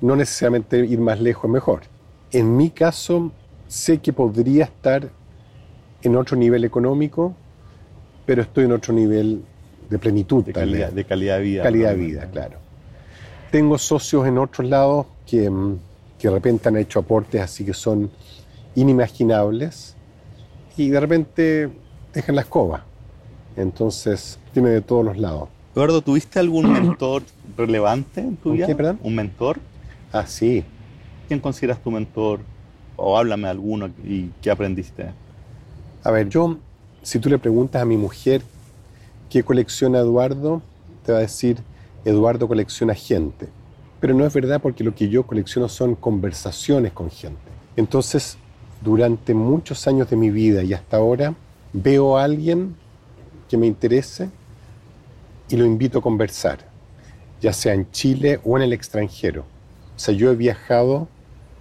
no 0.00 0.16
necesariamente 0.16 0.78
ir 0.78 0.98
más 0.98 1.20
lejos 1.20 1.44
es 1.44 1.50
mejor. 1.50 1.80
En 2.32 2.56
mi 2.56 2.70
caso, 2.70 3.30
sé 3.68 3.98
que 3.98 4.12
podría 4.12 4.64
estar 4.64 5.10
en 6.02 6.16
otro 6.16 6.36
nivel 6.36 6.64
económico, 6.64 7.34
pero 8.26 8.42
estoy 8.42 8.64
en 8.64 8.72
otro 8.72 8.92
nivel 8.92 9.42
de 9.88 9.98
plenitud. 9.98 10.44
De 10.44 10.52
calidad 10.52 10.92
de, 10.92 11.04
calidad 11.04 11.36
de 11.36 11.42
vida. 11.42 11.62
Calidad 11.62 11.90
de 11.90 11.96
vida, 11.96 12.30
claro. 12.30 12.63
Tengo 13.54 13.78
socios 13.78 14.26
en 14.26 14.36
otros 14.36 14.68
lados 14.68 15.06
que, 15.24 15.48
mm, 15.48 15.78
que 16.18 16.26
de 16.26 16.34
repente 16.34 16.68
han 16.68 16.76
hecho 16.76 16.98
aportes 16.98 17.40
así 17.40 17.64
que 17.64 17.72
son 17.72 18.10
inimaginables 18.74 19.94
y 20.76 20.88
de 20.88 20.98
repente 20.98 21.70
dejan 22.12 22.34
la 22.34 22.40
escoba. 22.40 22.84
Entonces, 23.54 24.40
tiene 24.52 24.70
de 24.70 24.80
todos 24.80 25.04
los 25.04 25.18
lados. 25.18 25.50
Eduardo, 25.72 26.02
¿tuviste 26.02 26.40
algún 26.40 26.72
mentor 26.72 27.22
relevante 27.56 28.22
en 28.22 28.34
tu 28.34 28.54
vida? 28.54 28.66
¿Qué, 28.66 28.74
perdón? 28.74 28.98
¿Un 29.04 29.14
mentor? 29.14 29.60
Ah, 30.10 30.26
sí. 30.26 30.64
¿Quién 31.28 31.38
consideras 31.38 31.80
tu 31.80 31.92
mentor? 31.92 32.40
O 32.96 33.16
háblame 33.16 33.44
de 33.44 33.50
alguno 33.50 33.88
y 34.04 34.30
qué 34.42 34.50
aprendiste. 34.50 35.12
A 36.02 36.10
ver, 36.10 36.28
yo, 36.28 36.58
si 37.02 37.20
tú 37.20 37.28
le 37.28 37.38
preguntas 37.38 37.80
a 37.80 37.84
mi 37.84 37.96
mujer 37.96 38.42
qué 39.30 39.44
colecciona 39.44 40.00
Eduardo, 40.00 40.60
te 41.06 41.12
va 41.12 41.18
a 41.18 41.20
decir, 41.20 41.58
Eduardo 42.04 42.48
colecciona 42.48 42.94
gente. 42.94 43.48
Pero 44.00 44.14
no 44.14 44.26
es 44.26 44.34
verdad 44.34 44.60
porque 44.60 44.84
lo 44.84 44.94
que 44.94 45.08
yo 45.08 45.26
colecciono 45.26 45.68
son 45.68 45.94
conversaciones 45.94 46.92
con 46.92 47.10
gente. 47.10 47.40
Entonces, 47.76 48.36
durante 48.82 49.32
muchos 49.34 49.86
años 49.86 50.10
de 50.10 50.16
mi 50.16 50.30
vida 50.30 50.62
y 50.62 50.74
hasta 50.74 50.98
ahora, 50.98 51.34
veo 51.72 52.18
a 52.18 52.24
alguien 52.24 52.76
que 53.48 53.56
me 53.56 53.66
interese 53.66 54.30
y 55.48 55.56
lo 55.56 55.64
invito 55.64 55.98
a 55.98 56.02
conversar, 56.02 56.58
ya 57.40 57.52
sea 57.52 57.74
en 57.74 57.90
Chile 57.90 58.40
o 58.44 58.56
en 58.56 58.64
el 58.64 58.72
extranjero. 58.72 59.42
O 59.96 59.98
sea, 59.98 60.14
yo 60.14 60.30
he 60.30 60.36
viajado 60.36 61.08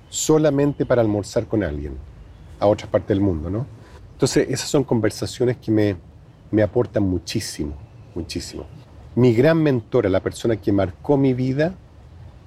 solamente 0.10 0.86
para 0.86 1.02
almorzar 1.02 1.48
con 1.48 1.64
alguien 1.64 1.98
a 2.60 2.68
otra 2.68 2.90
parte 2.90 3.14
del 3.14 3.22
mundo, 3.22 3.50
¿no? 3.50 3.66
Entonces, 4.12 4.48
esas 4.50 4.70
son 4.70 4.84
conversaciones 4.84 5.58
que 5.58 5.72
me, 5.72 5.96
me 6.52 6.62
aportan 6.62 7.04
muchísimo, 7.04 7.74
muchísimo. 8.16 8.66
Mi 9.16 9.34
gran 9.34 9.62
mentora, 9.62 10.10
la 10.10 10.22
persona 10.22 10.58
que 10.58 10.72
marcó 10.72 11.18
mi 11.18 11.34
vida, 11.34 11.76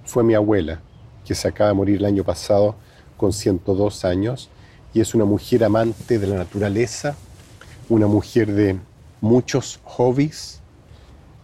fue 0.04 0.24
mi 0.24 0.34
abuela, 0.34 0.80
que 1.24 1.34
se 1.34 1.46
acaba 1.46 1.68
de 1.68 1.74
morir 1.74 1.96
el 1.98 2.04
año 2.04 2.24
pasado 2.24 2.74
con 3.16 3.32
102 3.32 4.04
años, 4.04 4.48
y 4.92 5.00
es 5.00 5.14
una 5.14 5.24
mujer 5.24 5.62
amante 5.62 6.18
de 6.18 6.26
la 6.26 6.36
naturaleza, 6.36 7.16
una 7.88 8.06
mujer 8.06 8.52
de 8.52 8.76
muchos 9.20 9.78
hobbies, 9.84 10.60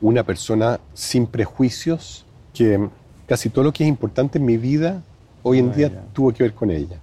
una 0.01 0.25
persona 0.25 0.81
sin 0.95 1.27
prejuicios, 1.27 2.27
que 2.53 2.89
casi 3.29 3.49
todo 3.49 3.65
lo 3.65 3.73
que 3.73 3.85
es 3.85 3.89
importante 3.89 4.39
en 4.39 4.45
mi 4.45 4.57
vida 4.57 5.03
hoy 5.45 5.59
en 5.59 5.73
día 5.73 6.05
tuvo 6.13 6.33
que 6.33 6.43
ver 6.43 6.55
con 6.55 6.71
ella. 6.71 6.99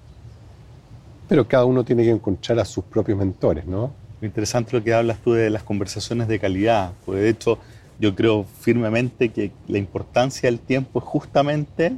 Pero 1.30 1.48
cada 1.48 1.66
uno 1.66 1.84
tiene 1.84 2.04
que 2.04 2.12
encontrar 2.12 2.60
a 2.60 2.66
sus 2.66 2.84
propios 2.84 3.18
mentores, 3.18 3.66
¿no? 3.66 3.92
Interesante 4.22 4.76
lo 4.76 4.84
que 4.84 4.94
hablas 4.94 5.20
tú 5.20 5.32
de 5.34 5.50
las 5.50 5.64
conversaciones 5.64 6.28
de 6.28 6.40
calidad, 6.40 6.92
porque 7.06 7.22
de 7.22 7.30
hecho 7.30 7.60
yo 8.00 8.16
creo 8.16 8.46
firmemente 8.60 9.30
que 9.30 9.52
la 9.68 9.78
importancia 9.78 10.50
del 10.50 10.60
tiempo 10.60 11.00
es 11.00 11.06
justamente 11.06 11.96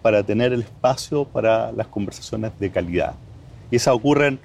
para 0.00 0.22
tener 0.22 0.52
el 0.52 0.62
espacio 0.62 1.24
para 1.24 1.72
las 1.72 1.86
conversaciones 1.88 2.52
de 2.58 2.70
calidad. 2.70 3.14
Y 3.70 3.76
esas 3.76 3.94
ocurren 3.94 4.38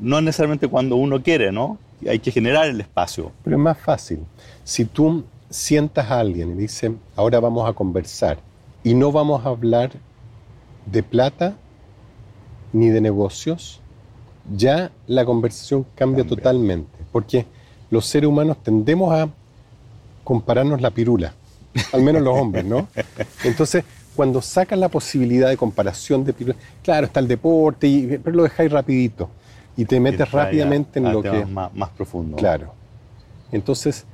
no 0.00 0.20
necesariamente 0.20 0.68
cuando 0.68 0.96
uno 0.96 1.22
quiere, 1.22 1.52
¿no? 1.52 1.78
Hay 2.08 2.18
que 2.18 2.30
generar 2.30 2.68
el 2.68 2.80
espacio. 2.80 3.32
Pero 3.42 3.56
es 3.56 3.62
más 3.62 3.78
fácil. 3.78 4.20
Si 4.64 4.84
tú 4.84 5.24
sientas 5.50 6.10
a 6.10 6.20
alguien 6.20 6.52
y 6.52 6.54
dices, 6.54 6.92
ahora 7.16 7.40
vamos 7.40 7.68
a 7.68 7.72
conversar 7.72 8.38
y 8.84 8.94
no 8.94 9.10
vamos 9.12 9.44
a 9.44 9.48
hablar 9.48 9.92
de 10.86 11.02
plata 11.02 11.56
ni 12.72 12.88
de 12.88 13.00
negocios, 13.00 13.80
ya 14.54 14.90
la 15.06 15.24
conversación 15.24 15.86
cambia, 15.94 16.26
totalmente. 16.26 16.98
Porque 17.12 17.46
los 17.90 18.06
seres 18.06 18.28
humanos 18.28 18.58
tendemos 18.62 19.12
a 19.12 19.28
compararnos 20.28 20.82
la 20.82 20.90
pirula, 20.90 21.32
al 21.90 22.02
menos 22.02 22.20
los 22.20 22.38
hombres, 22.38 22.62
¿no? 22.62 22.86
Entonces, 23.44 23.82
cuando 24.14 24.42
sacas 24.42 24.78
la 24.78 24.90
posibilidad 24.90 25.48
de 25.48 25.56
comparación 25.56 26.22
de 26.22 26.34
pirula, 26.34 26.54
claro, 26.82 27.06
está 27.06 27.20
el 27.20 27.28
deporte, 27.28 27.88
y, 27.88 28.18
pero 28.22 28.36
lo 28.36 28.42
dejáis 28.42 28.70
rapidito 28.70 29.30
y 29.74 29.86
te 29.86 29.98
metes 29.98 30.30
rápidamente 30.30 30.98
en 30.98 31.10
lo 31.10 31.22
que... 31.22 31.46
Más, 31.46 31.72
más 31.72 31.88
profundo. 31.88 32.36
Claro. 32.36 32.74
Entonces, 33.52 34.04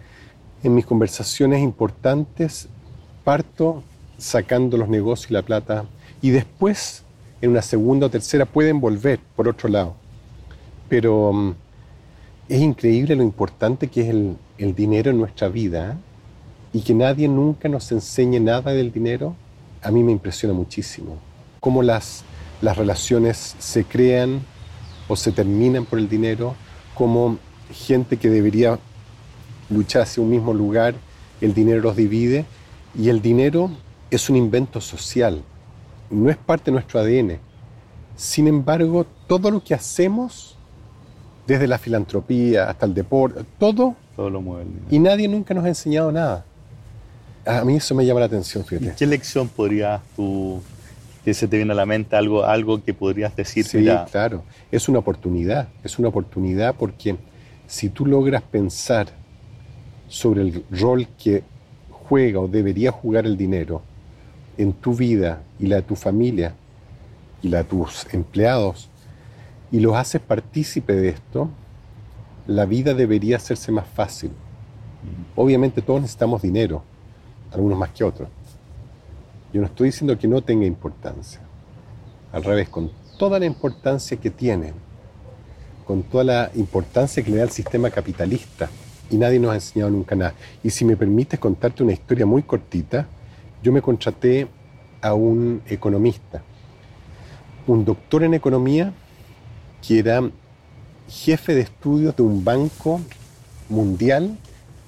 en 0.62 0.76
mis 0.76 0.86
conversaciones 0.86 1.60
importantes, 1.60 2.68
parto 3.24 3.82
sacando 4.16 4.76
los 4.76 4.88
negocios 4.88 5.32
y 5.32 5.34
la 5.34 5.42
plata 5.42 5.84
y 6.22 6.30
después, 6.30 7.02
en 7.42 7.50
una 7.50 7.62
segunda 7.62 8.06
o 8.06 8.10
tercera, 8.10 8.44
pueden 8.44 8.80
volver 8.80 9.18
por 9.34 9.48
otro 9.48 9.68
lado. 9.68 9.96
Pero 10.88 11.32
mm, 11.32 11.54
es 12.48 12.60
increíble 12.60 13.16
lo 13.16 13.22
importante 13.22 13.88
que 13.88 14.02
es 14.02 14.08
el, 14.58 14.74
dinero 14.74 15.10
en 15.10 15.18
nuestra 15.18 15.48
vida 15.48 15.92
¿eh? 15.92 15.96
y 16.72 16.80
que 16.82 16.94
nadie 16.94 17.28
nunca 17.28 17.68
nos 17.68 17.90
enseñe 17.92 18.40
nada 18.40 18.72
del 18.72 18.92
dinero, 18.92 19.34
a 19.82 19.90
mí 19.90 20.02
me 20.02 20.12
impresiona 20.12 20.54
muchísimo. 20.54 21.18
Cómo 21.60 21.82
las, 21.82 22.24
las 22.62 22.76
relaciones 22.76 23.56
se 23.58 23.84
crean 23.84 24.42
o 25.08 25.16
se 25.16 25.32
terminan 25.32 25.84
por 25.84 25.98
el 25.98 26.08
dinero, 26.08 26.54
cómo 26.94 27.38
gente 27.70 28.16
que 28.16 28.30
debería 28.30 28.78
luchar 29.70 30.02
hacia 30.02 30.22
un 30.22 30.30
mismo 30.30 30.52
lugar, 30.52 30.94
el 31.40 31.54
dinero 31.54 31.80
los 31.80 31.96
divide 31.96 32.44
y 32.98 33.08
el 33.08 33.20
dinero 33.20 33.70
es 34.10 34.30
un 34.30 34.36
invento 34.36 34.80
social 34.80 35.42
no 36.10 36.30
es 36.30 36.36
parte 36.36 36.66
de 36.66 36.72
nuestro 36.72 37.00
ADN. 37.00 37.38
Sin 38.16 38.46
embargo, 38.46 39.06
todo 39.26 39.50
lo 39.50 39.62
que 39.62 39.74
hacemos, 39.74 40.56
desde 41.46 41.66
la 41.66 41.78
filantropía 41.78 42.68
hasta 42.68 42.86
el 42.86 42.94
deporte, 42.94 43.42
todo, 43.58 43.94
todo 44.16 44.30
lo 44.30 44.40
mueve. 44.40 44.66
Y 44.90 44.98
nadie 44.98 45.28
nunca 45.28 45.54
nos 45.54 45.64
ha 45.64 45.68
enseñado 45.68 46.10
nada. 46.10 46.44
A 47.46 47.64
mí 47.64 47.76
eso 47.76 47.94
me 47.94 48.06
llama 48.06 48.20
la 48.20 48.26
atención, 48.26 48.64
fíjate. 48.64 48.94
¿Qué 48.96 49.06
lección 49.06 49.48
podrías 49.48 50.00
tú, 50.16 50.62
que 51.24 51.34
se 51.34 51.46
te 51.46 51.56
viene 51.56 51.72
a 51.72 51.74
la 51.74 51.84
mente, 51.84 52.16
algo, 52.16 52.44
algo 52.44 52.82
que 52.82 52.94
podrías 52.94 53.36
decir? 53.36 53.66
Sí, 53.66 53.86
claro. 54.10 54.44
Es 54.72 54.88
una 54.88 55.00
oportunidad. 55.00 55.68
Es 55.82 55.98
una 55.98 56.08
oportunidad 56.08 56.74
porque 56.74 57.16
si 57.66 57.90
tú 57.90 58.06
logras 58.06 58.42
pensar 58.42 59.08
sobre 60.08 60.42
el 60.42 60.64
rol 60.70 61.06
que 61.22 61.42
juega 61.90 62.40
o 62.40 62.48
debería 62.48 62.92
jugar 62.92 63.26
el 63.26 63.36
dinero, 63.36 63.82
en 64.56 64.72
tu 64.72 64.94
vida 64.94 65.42
y 65.58 65.66
la 65.66 65.76
de 65.76 65.82
tu 65.82 65.96
familia 65.96 66.54
y 67.42 67.48
la 67.48 67.58
de 67.58 67.64
tus 67.64 68.06
empleados 68.12 68.88
y 69.70 69.80
los 69.80 69.94
haces 69.96 70.20
partícipe 70.20 70.92
de 70.94 71.08
esto, 71.10 71.48
la 72.46 72.66
vida 72.66 72.94
debería 72.94 73.36
hacerse 73.36 73.72
más 73.72 73.86
fácil. 73.86 74.30
Obviamente 75.36 75.82
todos 75.82 76.00
necesitamos 76.00 76.42
dinero, 76.42 76.82
algunos 77.52 77.78
más 77.78 77.90
que 77.90 78.04
otros. 78.04 78.28
Yo 79.52 79.60
no 79.60 79.66
estoy 79.66 79.88
diciendo 79.88 80.18
que 80.18 80.28
no 80.28 80.42
tenga 80.42 80.66
importancia. 80.66 81.40
Al 82.32 82.44
revés, 82.44 82.68
con 82.68 82.90
toda 83.18 83.38
la 83.38 83.46
importancia 83.46 84.16
que 84.16 84.30
tiene, 84.30 84.72
con 85.86 86.02
toda 86.02 86.24
la 86.24 86.50
importancia 86.54 87.22
que 87.22 87.30
le 87.30 87.36
da 87.38 87.44
el 87.44 87.50
sistema 87.50 87.90
capitalista, 87.90 88.68
y 89.10 89.16
nadie 89.16 89.38
nos 89.38 89.52
ha 89.52 89.54
enseñado 89.54 89.90
nunca 89.90 90.16
nada. 90.16 90.34
Y 90.62 90.70
si 90.70 90.84
me 90.84 90.96
permites 90.96 91.38
contarte 91.38 91.82
una 91.82 91.92
historia 91.92 92.26
muy 92.26 92.42
cortita, 92.42 93.06
yo 93.62 93.72
me 93.72 93.82
contraté 93.82 94.48
a 95.00 95.14
un 95.14 95.62
economista, 95.68 96.42
un 97.66 97.84
doctor 97.84 98.24
en 98.24 98.34
economía 98.34 98.92
que 99.86 99.98
era 99.98 100.30
jefe 101.08 101.54
de 101.54 101.62
estudios 101.62 102.16
de 102.16 102.22
un 102.22 102.44
banco 102.44 103.00
mundial 103.68 104.36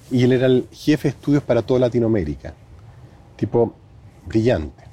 y 0.09 0.23
él 0.23 0.31
era 0.31 0.47
el 0.47 0.67
jefe 0.71 1.09
de 1.09 1.15
estudios 1.15 1.43
para 1.43 1.61
toda 1.61 1.81
Latinoamérica, 1.81 2.53
tipo 3.35 3.73
brillante. 4.25 4.83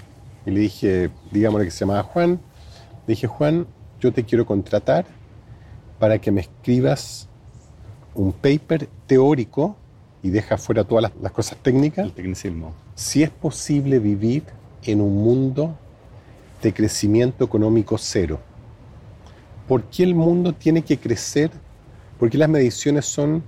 Y 0.46 0.50
le 0.50 0.60
dije, 0.60 1.10
digámosle 1.30 1.66
que 1.66 1.70
se 1.70 1.80
llamaba 1.80 2.02
Juan, 2.02 2.40
le 3.06 3.14
dije, 3.14 3.26
Juan, 3.26 3.66
yo 4.00 4.12
te 4.12 4.24
quiero 4.24 4.44
contratar 4.44 5.06
para 5.98 6.18
que 6.18 6.30
me 6.30 6.42
escribas 6.42 7.28
un 8.14 8.32
paper 8.32 8.88
teórico 9.06 9.76
y 10.22 10.30
deja 10.30 10.58
fuera 10.58 10.84
todas 10.84 11.12
las, 11.20 11.32
cosas 11.32 11.58
técnicas. 11.58 12.06
El 12.06 12.12
tecnicismo. 12.12 12.74
Si 12.94 13.22
es 13.22 13.30
posible 13.30 13.98
vivir 13.98 14.44
en 14.82 15.00
un 15.00 15.22
mundo 15.22 15.76
de 16.62 16.72
crecimiento 16.72 17.44
económico 17.44 17.96
cero. 17.98 18.40
¿Por 19.68 19.84
qué 19.84 20.02
el 20.02 20.14
mundo 20.14 20.52
tiene 20.52 20.82
que 20.82 20.98
crecer? 20.98 21.50
¿Por 22.18 22.30
qué 22.30 22.38
las 22.38 22.48
mediciones 22.48 23.06
son 23.06 23.42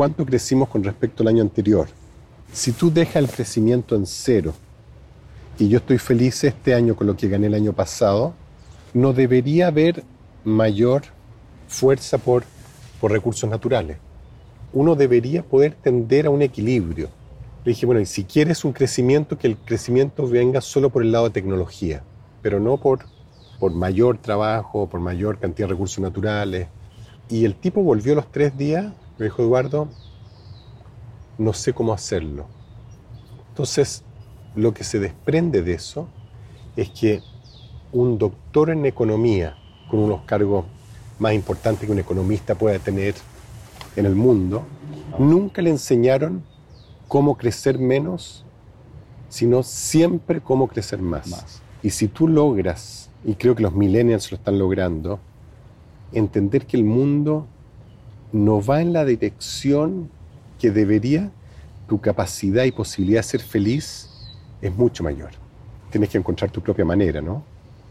cuánto 0.00 0.24
crecimos 0.24 0.68
con 0.68 0.82
respecto 0.82 1.22
al 1.22 1.28
año 1.28 1.42
anterior. 1.42 1.88
Si 2.52 2.72
tú 2.72 2.90
dejas 2.90 3.16
el 3.16 3.28
crecimiento 3.28 3.94
en 3.94 4.06
cero 4.06 4.54
y 5.58 5.68
yo 5.68 5.78
estoy 5.78 5.98
feliz 5.98 6.42
este 6.44 6.74
año 6.74 6.96
con 6.96 7.06
lo 7.06 7.16
que 7.16 7.28
gané 7.28 7.48
el 7.48 7.54
año 7.54 7.72
pasado, 7.72 8.34
no 8.94 9.12
debería 9.12 9.68
haber 9.68 10.02
mayor 10.44 11.02
fuerza 11.68 12.18
por, 12.18 12.44
por 13.00 13.12
recursos 13.12 13.48
naturales. 13.48 13.98
Uno 14.72 14.94
debería 14.94 15.42
poder 15.42 15.74
tender 15.74 16.26
a 16.26 16.30
un 16.30 16.42
equilibrio. 16.42 17.10
Le 17.64 17.72
dije, 17.72 17.84
bueno, 17.84 18.00
y 18.00 18.06
si 18.06 18.24
quieres 18.24 18.64
un 18.64 18.72
crecimiento, 18.72 19.36
que 19.36 19.48
el 19.48 19.58
crecimiento 19.58 20.26
venga 20.26 20.60
solo 20.60 20.88
por 20.88 21.02
el 21.02 21.12
lado 21.12 21.26
de 21.26 21.32
tecnología, 21.32 22.02
pero 22.40 22.58
no 22.58 22.78
por, 22.78 23.00
por 23.60 23.72
mayor 23.72 24.16
trabajo, 24.18 24.88
por 24.88 25.00
mayor 25.00 25.38
cantidad 25.38 25.68
de 25.68 25.74
recursos 25.74 26.00
naturales. 26.00 26.66
Y 27.28 27.44
el 27.44 27.54
tipo 27.54 27.82
volvió 27.82 28.14
los 28.14 28.32
tres 28.32 28.56
días, 28.56 28.92
me 29.18 29.26
dijo 29.26 29.42
Eduardo, 29.42 29.88
no 31.38 31.52
sé 31.52 31.74
cómo 31.74 31.92
hacerlo. 31.92 32.46
Entonces, 33.50 34.02
lo 34.56 34.72
que 34.72 34.82
se 34.82 34.98
desprende 34.98 35.62
de 35.62 35.74
eso 35.74 36.08
es 36.74 36.88
que 36.88 37.20
un 37.92 38.18
doctor 38.18 38.70
en 38.70 38.86
economía, 38.86 39.56
con 39.90 40.00
unos 40.00 40.22
cargos 40.22 40.64
más 41.18 41.34
importantes 41.34 41.86
que 41.86 41.92
un 41.92 41.98
economista 41.98 42.54
pueda 42.54 42.78
tener 42.78 43.14
en 43.94 44.06
el 44.06 44.14
mundo, 44.14 44.62
nunca 45.18 45.60
le 45.60 45.70
enseñaron 45.70 46.42
cómo 47.08 47.36
crecer 47.36 47.78
menos, 47.78 48.46
sino 49.28 49.62
siempre 49.62 50.40
cómo 50.40 50.66
crecer 50.68 51.02
más. 51.02 51.28
más. 51.28 51.62
Y 51.82 51.90
si 51.90 52.08
tú 52.08 52.26
logras, 52.26 53.09
y 53.24 53.34
creo 53.34 53.54
que 53.54 53.62
los 53.62 53.74
millennials 53.74 54.30
lo 54.30 54.36
están 54.36 54.58
logrando, 54.58 55.20
entender 56.12 56.66
que 56.66 56.76
el 56.76 56.84
mundo 56.84 57.46
no 58.32 58.62
va 58.62 58.80
en 58.80 58.92
la 58.92 59.04
dirección 59.04 60.08
que 60.58 60.70
debería, 60.70 61.30
tu 61.88 62.00
capacidad 62.00 62.64
y 62.64 62.72
posibilidad 62.72 63.20
de 63.20 63.24
ser 63.24 63.40
feliz 63.40 64.08
es 64.62 64.74
mucho 64.74 65.02
mayor. 65.02 65.30
Tienes 65.90 66.10
que 66.10 66.18
encontrar 66.18 66.50
tu 66.50 66.60
propia 66.60 66.84
manera, 66.84 67.20
¿no? 67.20 67.42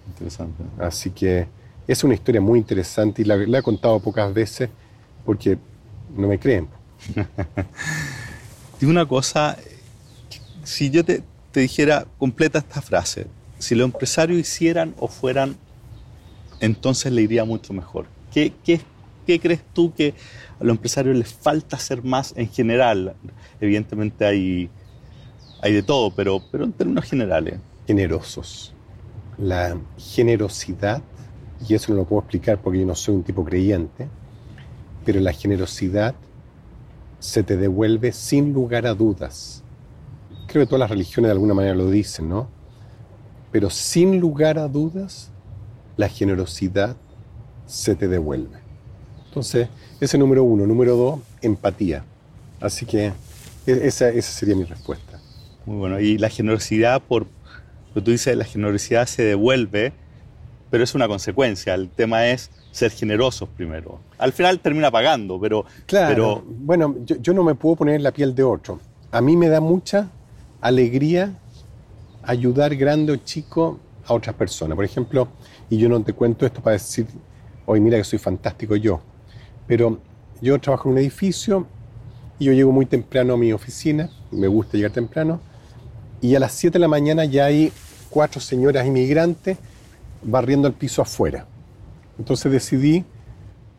Interesante. 0.07 0.63
Así 0.79 1.09
que 1.09 1.47
es 1.87 2.03
una 2.03 2.13
historia 2.13 2.39
muy 2.39 2.59
interesante 2.59 3.23
y 3.23 3.25
la, 3.25 3.35
he 3.35 3.61
contado 3.63 3.99
pocas 3.99 4.33
veces 4.33 4.69
porque 5.25 5.57
no 6.15 6.27
me 6.27 6.39
creen. 6.39 6.67
y 8.81 8.85
una 8.85 9.05
cosa, 9.05 9.57
si 10.63 10.89
yo 10.89 11.03
te, 11.03 11.23
dijera, 11.53 12.05
completa 12.17 12.59
esta 12.59 12.81
frase, 12.81 13.27
si 13.59 13.75
los 13.75 13.85
empresarios 13.85 14.39
hicieran 14.39 14.95
o 14.97 15.07
fueran, 15.07 15.57
entonces 16.59 17.11
le 17.11 17.21
iría 17.21 17.45
mucho 17.45 17.73
mejor. 17.73 18.07
¿Qué, 18.31 18.53
crees 19.25 19.61
tú 19.73 19.93
que 19.93 20.15
a 20.59 20.63
los 20.63 20.75
empresarios 20.75 21.15
les 21.15 21.31
falta 21.31 21.75
hacer 21.75 22.03
más 22.03 22.33
en 22.35 22.49
general? 22.49 23.15
Evidentemente 23.61 24.25
hay, 24.25 24.69
hay 25.61 25.73
de 25.73 25.83
todo, 25.83 26.11
pero, 26.15 26.41
pero 26.51 26.63
en 26.63 26.73
términos 26.73 27.05
generales. 27.05 27.59
Generosos. 27.85 28.73
La 29.37 29.77
generosidad 29.97 31.03
y 31.67 31.73
eso 31.73 31.91
no 31.91 31.97
lo 31.99 32.05
puedo 32.05 32.21
explicar 32.21 32.61
porque 32.61 32.79
yo 32.79 32.85
no 32.85 32.95
soy 32.95 33.15
un 33.15 33.23
tipo 33.23 33.43
creyente, 33.43 34.07
pero 35.05 35.19
la 35.19 35.33
generosidad 35.33 36.15
se 37.19 37.43
te 37.43 37.57
devuelve 37.57 38.11
sin 38.13 38.53
lugar 38.53 38.87
a 38.87 38.93
dudas. 38.93 39.63
Creo 40.47 40.63
que 40.63 40.67
todas 40.67 40.79
las 40.79 40.89
religiones 40.89 41.27
de 41.27 41.33
alguna 41.33 41.53
manera 41.53 41.75
lo 41.75 41.89
dicen, 41.89 42.29
¿no? 42.29 42.47
Pero 43.51 43.69
sin 43.69 44.19
lugar 44.19 44.57
a 44.59 44.67
dudas, 44.67 45.29
la 45.97 46.09
generosidad 46.09 46.95
se 47.65 47.95
te 47.95 48.07
devuelve. 48.07 48.59
Entonces, 49.27 49.69
ese 49.99 50.17
número 50.17 50.43
uno. 50.43 50.65
Número 50.65 50.95
dos, 50.95 51.19
empatía. 51.41 52.03
Así 52.61 52.85
que 52.85 53.07
e-, 53.65 53.87
esa, 53.87 54.09
esa 54.09 54.31
sería 54.31 54.55
mi 54.55 54.63
respuesta. 54.63 55.19
Muy 55.65 55.77
bueno. 55.77 55.99
Y 55.99 56.17
la 56.17 56.29
generosidad, 56.29 57.01
por 57.01 57.23
lo 57.23 57.93
que 57.95 58.01
tú 58.01 58.11
dices, 58.11 58.35
la 58.35 58.45
generosidad 58.45 59.05
se 59.05 59.23
devuelve 59.23 59.93
pero 60.69 60.83
es 60.83 60.95
una 60.95 61.07
consecuencia. 61.07 61.73
El 61.73 61.89
tema 61.89 62.27
es 62.27 62.49
ser 62.71 62.91
generosos 62.91 63.49
primero. 63.49 63.99
Al 64.17 64.31
final 64.31 64.59
termina 64.59 64.91
pagando, 64.91 65.39
pero... 65.39 65.65
Claro, 65.85 66.43
bueno, 66.45 66.95
yo, 67.03 67.33
no 67.33 67.43
me 67.43 67.55
puedo 67.55 67.77
poner 67.77 67.95
en 67.95 68.03
la 68.03 68.11
piel 68.11 68.35
de 68.35 68.43
otro. 68.43 68.79
A 69.11 69.21
mí 69.21 69.35
me 69.35 69.49
da 69.49 69.59
mucha 69.59 70.09
alegría 70.61 71.33
ayudar 72.29 72.75
grande 72.75 73.11
o 73.11 73.15
chico 73.15 73.79
a 74.05 74.13
otras 74.13 74.35
personas. 74.35 74.75
Por 74.75 74.85
ejemplo, 74.85 75.27
y 75.67 75.77
yo 75.77 75.89
no 75.89 75.99
te 76.03 76.13
cuento 76.13 76.45
esto 76.45 76.61
para 76.61 76.73
decir, 76.73 77.07
hoy 77.65 77.79
mira 77.79 77.97
que 77.97 78.03
soy 78.03 78.19
fantástico 78.19 78.75
yo, 78.75 79.01
pero 79.65 79.99
yo 80.39 80.59
trabajo 80.59 80.89
en 80.89 80.93
un 80.93 80.99
edificio 80.99 81.65
y 82.37 82.45
yo 82.45 82.53
llego 82.53 82.71
muy 82.71 82.85
temprano 82.85 83.33
a 83.33 83.37
mi 83.37 83.51
oficina, 83.51 84.11
me 84.29 84.47
gusta 84.47 84.77
llegar 84.77 84.91
temprano, 84.91 85.39
y 86.21 86.35
a 86.35 86.39
las 86.39 86.51
7 86.51 86.73
de 86.73 86.79
la 86.79 86.87
mañana 86.87 87.25
ya 87.25 87.45
hay 87.45 87.73
cuatro 88.11 88.39
señoras 88.39 88.85
inmigrantes 88.85 89.57
barriendo 90.21 90.67
el 90.67 90.75
piso 90.75 91.01
afuera. 91.01 91.47
Entonces 92.19 92.51
decidí 92.51 93.05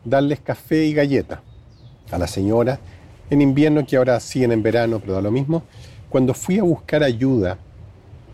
darles 0.03 0.41
café 0.41 0.83
y 0.83 0.93
galleta 0.93 1.41
a 2.11 2.17
la 2.17 2.27
señora 2.27 2.81
en 3.29 3.41
invierno, 3.41 3.85
que 3.85 3.95
ahora 3.95 4.19
siguen 4.19 4.51
en 4.51 4.61
verano, 4.61 4.99
pero 4.99 5.13
da 5.13 5.21
lo 5.21 5.31
mismo. 5.31 5.63
Cuando 6.09 6.33
fui 6.33 6.59
a 6.59 6.63
buscar 6.63 7.01
ayuda 7.01 7.57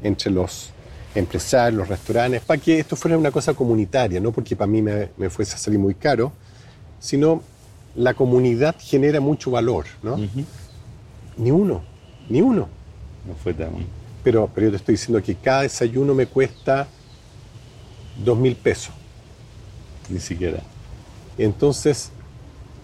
entre 0.01 0.31
los 0.31 0.71
empresarios, 1.15 1.79
los 1.79 1.87
restaurantes, 1.87 2.41
para 2.41 2.61
que 2.61 2.79
esto 2.79 2.95
fuera 2.95 3.17
una 3.17 3.31
cosa 3.31 3.53
comunitaria, 3.53 4.19
no 4.19 4.31
porque 4.31 4.55
para 4.55 4.69
mí 4.69 4.81
me, 4.81 5.29
fuese 5.29 5.55
a 5.55 5.57
salir 5.57 5.79
muy 5.79 5.95
caro, 5.95 6.31
sino 6.99 7.41
la 7.95 8.13
comunidad 8.13 8.75
genera 8.79 9.19
mucho 9.19 9.51
valor, 9.51 9.85
¿no? 10.03 10.17
Ni 11.37 11.51
uno, 11.51 11.81
ni 12.29 12.41
uno. 12.41 12.67
No 13.27 13.35
fue 13.35 13.53
tan... 13.53 13.71
Pero, 14.23 14.49
pero 14.53 14.67
yo 14.67 14.71
te 14.71 14.77
estoy 14.77 14.93
diciendo 14.93 15.23
que 15.23 15.35
cada 15.35 15.61
desayuno 15.61 16.13
me 16.13 16.25
cuesta 16.27 16.87
dos 18.23 18.37
mil 18.37 18.55
pesos. 18.55 18.93
Ni 20.09 20.19
siquiera. 20.19 20.59
Entonces, 21.37 22.11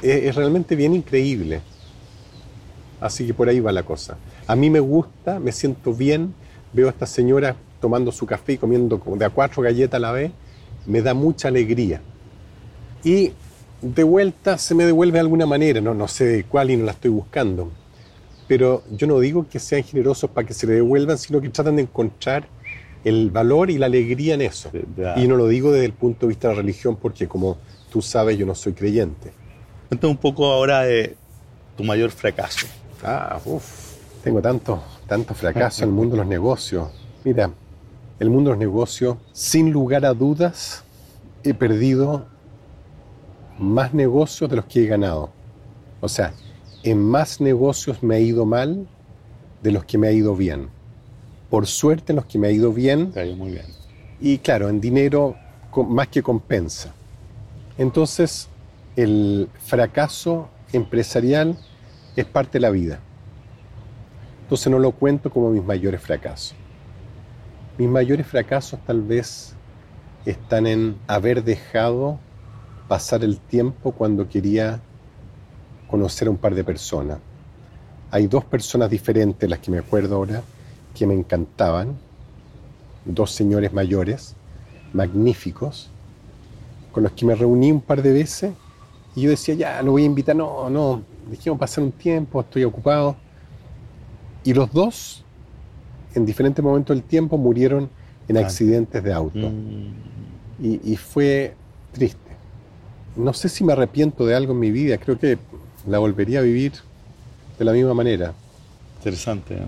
es, 0.02 0.36
realmente 0.36 0.76
bien 0.76 0.93
increíble. 0.93 1.62
Así 2.99 3.26
que 3.26 3.34
por 3.34 3.49
ahí 3.49 3.60
va 3.60 3.71
la 3.71 3.84
cosa. 3.84 4.17
A 4.47 4.56
mí 4.56 4.69
me 4.69 4.80
gusta, 4.80 5.39
me 5.39 5.52
siento 5.52 5.93
bien, 5.93 6.34
veo 6.73 6.88
a 6.88 6.91
esta 6.91 7.05
señora 7.05 7.55
tomando 7.79 8.12
su 8.12 8.25
café 8.25 8.53
y 8.53 8.57
comiendo 8.57 9.01
de 9.17 9.25
a 9.25 9.29
cuatro 9.29 9.62
galletas 9.62 9.97
a 9.97 9.99
la 9.99 10.12
vez, 10.12 10.31
me 10.86 11.01
da 11.01 11.13
mucha 11.13 11.47
alegría. 11.47 12.01
Y 13.03 13.31
de 13.81 14.03
vuelta 14.03 14.57
se 14.57 14.73
me 14.73 14.86
devuelve 14.86 15.13
de 15.13 15.19
alguna 15.19 15.45
manera, 15.45 15.81
no, 15.81 15.93
no 15.93 16.07
sé 16.07 16.45
cuál 16.47 16.71
y 16.71 16.77
no 16.77 16.86
la 16.86 16.93
estoy 16.93 17.12
buscando. 17.12 17.71
Pero 18.47 18.83
yo 18.91 19.07
no 19.07 19.19
digo 19.19 19.47
que 19.49 19.59
sean 19.59 19.83
generosos 19.83 20.29
para 20.29 20.47
que 20.47 20.53
se 20.53 20.67
le 20.67 20.73
devuelvan, 20.73 21.17
sino 21.17 21.41
que 21.41 21.49
tratan 21.49 21.75
de 21.77 21.83
encontrar 21.83 22.47
el 23.03 23.31
valor 23.31 23.69
y 23.69 23.77
la 23.77 23.88
alegría 23.88 24.36
en 24.36 24.41
eso. 24.41 24.71
Y 25.17 25.27
no 25.27 25.36
lo 25.36 25.47
digo 25.47 25.71
desde 25.71 25.86
el 25.86 25.93
punto 25.93 26.25
de 26.25 26.29
vista 26.29 26.47
de 26.47 26.55
la 26.55 26.62
religión 26.62 26.95
porque 26.95 27.27
como 27.27 27.57
tú 27.91 28.01
sabes 28.01 28.38
yo 28.38 28.45
no 28.45 28.55
soy 28.55 28.73
creyente. 28.73 29.31
Cuéntame 29.89 30.12
un 30.12 30.17
poco 30.17 30.45
ahora 30.51 30.83
de 30.83 31.15
tu 31.75 31.83
mayor 31.83 32.12
fracaso. 32.12 32.65
Ah, 33.03 33.39
uff, 33.43 33.83
tengo 34.23 34.41
tanto, 34.41 34.81
tanto 35.07 35.33
fracaso 35.33 35.83
en 35.83 35.89
el 35.89 35.95
mundo 35.95 36.15
de 36.15 36.21
los 36.21 36.27
negocios. 36.27 36.89
Mira, 37.23 37.51
el 38.19 38.29
mundo 38.29 38.49
de 38.49 38.55
los 38.55 38.59
negocios, 38.59 39.17
sin 39.33 39.71
lugar 39.71 40.05
a 40.05 40.13
dudas, 40.13 40.83
he 41.43 41.53
perdido 41.53 42.25
más 43.59 43.93
negocios 43.93 44.49
de 44.49 44.55
los 44.55 44.65
que 44.65 44.83
he 44.83 44.88
ganado. 44.88 45.29
O 45.99 46.07
sea, 46.07 46.33
en 46.83 47.03
más 47.03 47.41
negocios 47.41 48.01
me 48.01 48.15
ha 48.15 48.19
ido 48.19 48.45
mal 48.45 48.88
de 49.62 49.71
los 49.71 49.86
que 49.86 49.97
me 49.97 50.07
ha 50.07 50.12
ido 50.12 50.36
bien 50.36 50.69
por 51.53 51.67
suerte 51.67 52.13
en 52.13 52.15
los 52.15 52.25
que 52.25 52.39
me 52.39 52.47
ha 52.47 52.51
ido 52.51 52.73
bien. 52.73 53.13
muy 53.38 53.51
bien. 53.51 53.67
Y 54.19 54.39
claro, 54.39 54.69
en 54.69 54.81
dinero 54.81 55.36
más 55.88 56.07
que 56.07 56.23
compensa. 56.23 56.91
Entonces, 57.77 58.49
el 58.95 59.47
fracaso 59.59 60.49
empresarial 60.71 61.55
es 62.15 62.25
parte 62.25 62.53
de 62.53 62.62
la 62.62 62.71
vida. 62.71 63.01
Entonces 64.43 64.71
no 64.71 64.79
lo 64.79 64.91
cuento 64.91 65.29
como 65.32 65.49
mis 65.49 65.63
mayores 65.63 66.01
fracasos. 66.01 66.56
Mis 67.77 67.89
mayores 67.89 68.27
fracasos 68.27 68.79
tal 68.86 69.01
vez 69.01 69.56
están 70.25 70.67
en 70.67 70.95
haber 71.08 71.43
dejado 71.43 72.19
pasar 72.88 73.23
el 73.23 73.39
tiempo 73.39 73.91
cuando 73.91 74.29
quería 74.29 74.79
conocer 75.88 76.27
a 76.27 76.32
un 76.32 76.38
par 76.38 76.53
de 76.53 76.63
personas. 76.63 77.17
Hay 78.12 78.27
dos 78.27 78.45
personas 78.45 78.89
diferentes, 78.89 79.49
las 79.49 79.60
que 79.60 79.71
me 79.71 79.79
acuerdo 79.79 80.17
ahora, 80.17 80.43
que 80.93 81.08
me 81.08 81.15
encantaban, 81.15 81.97
dos 83.06 83.32
señores 83.32 83.73
mayores, 83.73 84.36
magníficos, 84.93 85.89
con 86.91 87.03
los 87.03 87.12
que 87.13 87.25
me 87.25 87.34
reuní 87.34 87.71
un 87.71 87.82
par 87.82 88.03
de 88.03 88.13
veces 88.13 88.53
y 89.15 89.21
yo 89.21 89.29
decía, 89.29 89.56
ya, 89.56 89.82
lo 89.82 89.91
voy 89.91 90.03
a 90.03 90.06
invitar, 90.06 90.36
no, 90.36 90.69
no, 90.69 91.03
dejemos 91.29 91.60
pasar 91.60 91.84
un 91.84 91.91
tiempo, 91.91 92.41
estoy 92.41 92.63
ocupado. 92.63 93.15
Y 94.43 94.53
los 94.53 94.71
dos, 94.71 95.23
en 96.15 96.25
diferentes 96.25 96.63
momentos 96.63 96.95
del 96.95 97.03
tiempo, 97.03 97.38
murieron 97.38 97.89
en 98.27 98.38
accidentes 98.38 99.03
de 99.03 99.13
auto. 99.13 99.49
Mm. 99.49 99.93
Y, 100.63 100.91
y 100.93 100.95
fue 100.95 101.56
triste. 101.91 102.19
No 103.15 103.34
sé 103.34 103.49
si 103.49 103.63
me 103.63 103.73
arrepiento 103.73 104.25
de 104.25 104.36
algo 104.36 104.53
en 104.53 104.60
mi 104.60 104.71
vida, 104.71 104.97
creo 104.97 105.17
que 105.19 105.38
la 105.88 105.99
volvería 105.99 106.39
a 106.39 106.41
vivir 106.41 106.73
de 107.58 107.65
la 107.65 107.71
misma 107.71 107.93
manera. 107.93 108.34
Interesante, 108.97 109.56
¿eh? 109.56 109.65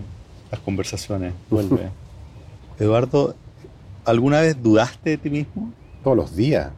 las 0.51 0.59
conversaciones. 0.61 1.33
Vuelve. 1.49 1.89
Eduardo, 2.79 3.35
¿alguna 4.03 4.41
vez 4.41 4.61
dudaste 4.61 5.11
de 5.11 5.17
ti 5.17 5.29
mismo? 5.29 5.71
Todos 6.03 6.17
los 6.17 6.35
días. 6.35 6.71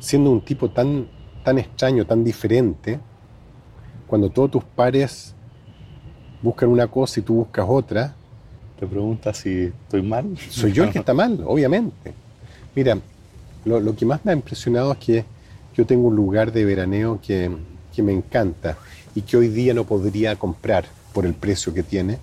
siendo 0.00 0.30
un 0.30 0.44
tipo 0.44 0.70
tan, 0.70 1.08
tan 1.44 1.58
extraño, 1.58 2.06
tan 2.06 2.24
diferente, 2.24 2.98
cuando 4.06 4.30
todos 4.30 4.50
tus 4.50 4.64
pares 4.64 5.34
buscan 6.44 6.68
una 6.68 6.86
cosa 6.88 7.20
y 7.20 7.22
tú 7.22 7.36
buscas 7.36 7.64
otra. 7.66 8.14
Te 8.78 8.86
preguntas 8.86 9.38
si 9.38 9.72
estoy 9.84 10.02
mal. 10.02 10.36
Soy 10.50 10.72
yo 10.72 10.84
el 10.84 10.90
que 10.90 10.98
está 10.98 11.14
mal, 11.14 11.42
obviamente. 11.46 12.12
Mira, 12.74 12.98
lo, 13.64 13.96
que 13.96 14.04
más 14.04 14.22
me 14.24 14.32
ha 14.32 14.34
impresionado 14.34 14.92
es 14.92 14.98
que 14.98 15.24
yo 15.74 15.86
tengo 15.86 16.08
un 16.08 16.14
lugar 16.14 16.52
de 16.52 16.66
veraneo 16.66 17.18
que, 17.26 17.50
que 17.96 18.02
me 18.02 18.12
encanta 18.12 18.76
y 19.14 19.22
que 19.22 19.38
hoy 19.38 19.48
día 19.48 19.72
no 19.72 19.84
podría 19.84 20.36
comprar 20.36 20.84
por 21.14 21.24
el 21.24 21.32
precio 21.32 21.72
que 21.72 21.82
tiene. 21.82 22.18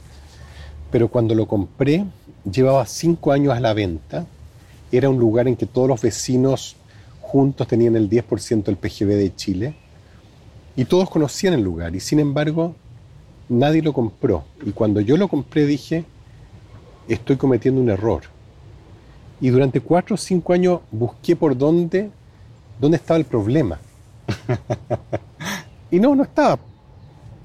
Pero 0.91 1.07
cuando 1.07 1.33
lo 1.33 1.47
compré, 1.47 2.05
llevaba 2.49 2.85
cinco 2.85 3.31
años 3.31 3.55
a 3.55 3.59
la 3.59 3.73
venta. 3.73 4.27
Era 4.91 5.09
un 5.09 5.17
lugar 5.17 5.47
en 5.47 5.55
que 5.55 5.65
todos 5.65 5.87
los 5.87 5.99
vecinos 5.99 6.75
juntos 7.21 7.67
tenían 7.67 7.95
el 7.95 8.07
10% 8.07 8.65
del 8.65 8.75
PGB 8.77 9.07
de 9.15 9.35
Chile. 9.35 9.73
Y 10.75 10.85
todos 10.85 11.09
conocían 11.09 11.55
el 11.55 11.61
lugar. 11.61 11.95
Y 11.95 11.99
sin 11.99 12.19
embargo, 12.19 12.75
nadie 13.51 13.81
lo 13.81 13.93
compró. 13.93 14.45
Y 14.65 14.71
cuando 14.71 15.01
yo 15.01 15.17
lo 15.17 15.27
compré 15.27 15.65
dije, 15.65 16.05
estoy 17.07 17.35
cometiendo 17.35 17.81
un 17.81 17.89
error. 17.89 18.23
Y 19.41 19.49
durante 19.49 19.81
cuatro 19.81 20.15
o 20.15 20.17
cinco 20.17 20.53
años 20.53 20.79
busqué 20.91 21.35
por 21.35 21.57
dónde, 21.57 22.09
dónde 22.79 22.97
estaba 22.97 23.17
el 23.17 23.25
problema. 23.25 23.79
y 25.91 25.99
no, 25.99 26.15
no 26.15 26.23
estaba. 26.23 26.59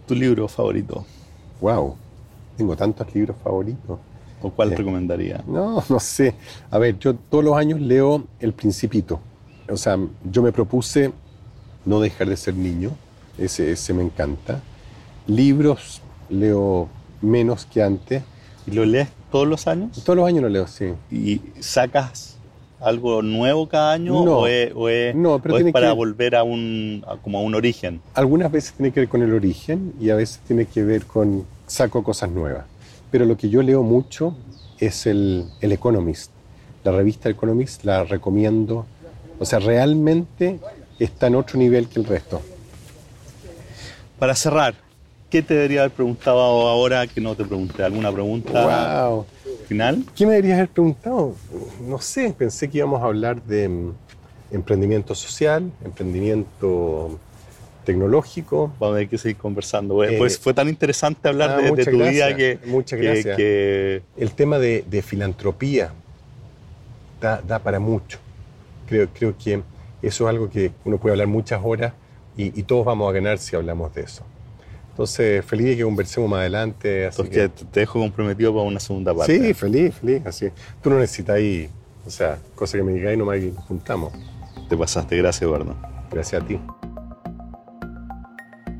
¿Tu 0.07 0.15
libro 0.15 0.47
favorito? 0.47 1.05
Wow, 1.61 1.97
tengo 2.57 2.77
tantos 2.77 3.13
libros 3.15 3.37
favoritos. 3.43 3.99
¿O 4.43 4.51
cuál 4.51 4.73
eh, 4.73 4.77
recomendaría? 4.77 5.43
No, 5.47 5.83
no 5.89 5.99
sé. 5.99 6.35
A 6.71 6.79
ver, 6.79 6.99
yo 6.99 7.15
todos 7.15 7.43
los 7.43 7.57
años 7.57 7.81
leo 7.81 8.25
El 8.39 8.53
Principito. 8.53 9.19
O 9.69 9.77
sea, 9.77 9.99
yo 10.31 10.43
me 10.43 10.53
propuse 10.53 11.13
no 11.85 11.99
dejar 11.99 12.29
de 12.29 12.37
ser 12.37 12.55
niño. 12.55 12.91
Ese, 13.39 13.73
ese 13.73 13.93
me 13.93 14.03
encanta. 14.03 14.61
Libros 15.27 16.01
leo 16.29 16.89
menos 17.23 17.67
que 17.67 17.83
antes. 17.83 18.23
¿Y 18.67 18.73
lo 18.73 18.85
lees 18.85 19.09
todos 19.31 19.47
los 19.47 19.67
años? 19.67 20.03
Todos 20.05 20.17
los 20.17 20.27
años 20.27 20.43
lo 20.43 20.49
leo, 20.49 20.67
sí. 20.67 20.93
¿Y 21.11 21.41
sacas 21.61 22.37
algo 22.81 23.23
nuevo 23.23 23.69
cada 23.69 23.93
año 23.93 24.25
no, 24.25 24.39
o 24.41 24.47
es, 24.47 25.15
para 25.73 25.93
volver 25.93 26.37
a 26.37 26.43
un, 26.43 27.05
como 27.23 27.39
a 27.39 27.43
un 27.43 27.55
origen? 27.55 28.01
Algunas 28.15 28.51
veces 28.51 28.73
tiene 28.75 28.93
que 28.93 29.01
ver 29.01 29.09
con 29.09 29.23
el 29.23 29.33
origen 29.33 29.95
y 30.01 30.11
a 30.11 30.17
veces 30.17 30.41
tiene 30.47 30.67
que 30.67 30.83
ver 30.85 31.07
con 31.07 31.45
saco 31.67 32.03
cosas 32.03 32.31
nuevas. 32.31 32.65
Pero 33.11 33.25
lo 33.25 33.37
que 33.37 33.49
yo 33.49 33.63
leo 33.63 33.83
mucho 33.83 34.37
es 34.79 35.07
el, 35.07 35.47
el 35.61 35.73
Economist. 35.73 36.31
La 36.85 36.93
revista 36.93 37.29
Economist 37.29 37.85
la 37.85 38.05
recomiendo. 38.05 38.87
O 39.39 39.45
sea, 39.45 39.59
realmente 39.59 40.61
está 40.99 41.27
en 41.29 41.37
otro 41.37 41.59
nivel 41.59 41.89
que 41.89 42.01
el 42.01 42.07
resto. 42.07 42.41
Para 44.19 44.35
cerrar, 44.35 44.75
¿qué 45.37 45.43
te 45.43 45.53
debería 45.53 45.81
haber 45.81 45.93
preguntado 45.93 46.41
ahora 46.41 47.07
que 47.07 47.21
no 47.21 47.35
te 47.35 47.45
pregunté? 47.45 47.83
¿Alguna 47.83 48.11
pregunta 48.11 49.07
wow. 49.07 49.27
final? 49.69 50.03
¿Qué 50.15 50.25
me 50.25 50.33
deberías 50.33 50.57
haber 50.57 50.71
preguntado? 50.71 51.35
No 51.87 51.99
sé, 51.99 52.35
pensé 52.37 52.71
que 52.71 52.79
íbamos 52.79 53.03
a 53.03 53.05
hablar 53.05 53.43
de 53.43 53.69
mm, 53.69 53.93
emprendimiento 54.53 55.15
social, 55.15 55.71
emprendimiento 55.85 57.21
tecnológico. 57.85 58.73
Vamos 58.81 58.95
a 58.95 58.99
ver 59.01 59.09
que 59.11 59.19
seguir 59.19 59.37
conversando. 59.37 59.97
Pues, 59.97 60.17
pues 60.17 60.39
fue 60.39 60.55
tan 60.55 60.71
interesante 60.71 61.29
hablar 61.29 61.51
ah, 61.51 61.71
de, 61.71 61.85
tu 61.85 61.99
vida 61.99 62.35
que... 62.35 62.59
Muchas 62.65 62.99
gracias. 62.99 63.39
El 63.39 64.31
tema 64.35 64.59
de, 64.59 65.05
filantropía 65.07 65.93
da, 67.21 67.43
da, 67.43 67.59
para 67.59 67.79
mucho. 67.79 68.19
Creo, 68.89 69.07
creo 69.13 69.37
que 69.37 69.63
eso 70.01 70.25
es 70.25 70.31
algo 70.31 70.49
que 70.49 70.73
uno 70.87 70.97
puede 70.97 71.13
hablar 71.13 71.27
muchas 71.27 71.61
horas 71.63 71.93
y, 72.39 72.63
todos 72.63 72.87
vamos 72.87 73.11
a 73.11 73.13
ganar 73.13 73.39
si 73.39 73.55
hablamos 73.55 73.95
de 73.95 74.03
eso. 74.03 74.25
Entonces, 74.97 75.45
feliz 75.45 75.67
de 75.67 75.77
que 75.77 75.83
conversemos 75.83 76.31
más 76.31 76.41
adelante. 76.41 77.05
Así 77.05 77.23
que... 77.25 77.51
te 77.51 77.81
dejo 77.81 78.01
comprometido 78.01 78.55
para 78.55 78.65
una 78.65 78.81
segunda 78.81 79.15
parte. 79.15 79.39
Sí, 79.39 79.53
feliz, 79.53 79.95
feliz. 79.95 80.23
Así. 80.25 80.49
Tú 80.83 80.89
no 80.89 80.99
necesitas 80.99 81.37
ahí, 81.37 81.69
o 82.07 82.09
sea, 82.09 82.39
cosa 82.55 82.79
que 82.79 82.83
me 82.83 82.95
digáis, 82.95 83.19
nomás 83.19 83.37
y 83.37 83.51
nos 83.51 83.63
juntamos. 83.67 84.15
Te 84.71 84.75
pasaste, 84.75 85.19
gracias, 85.19 85.43
Eduardo. 85.43 85.77
Gracias 86.11 86.43
a 86.43 86.47
ti. 86.47 86.59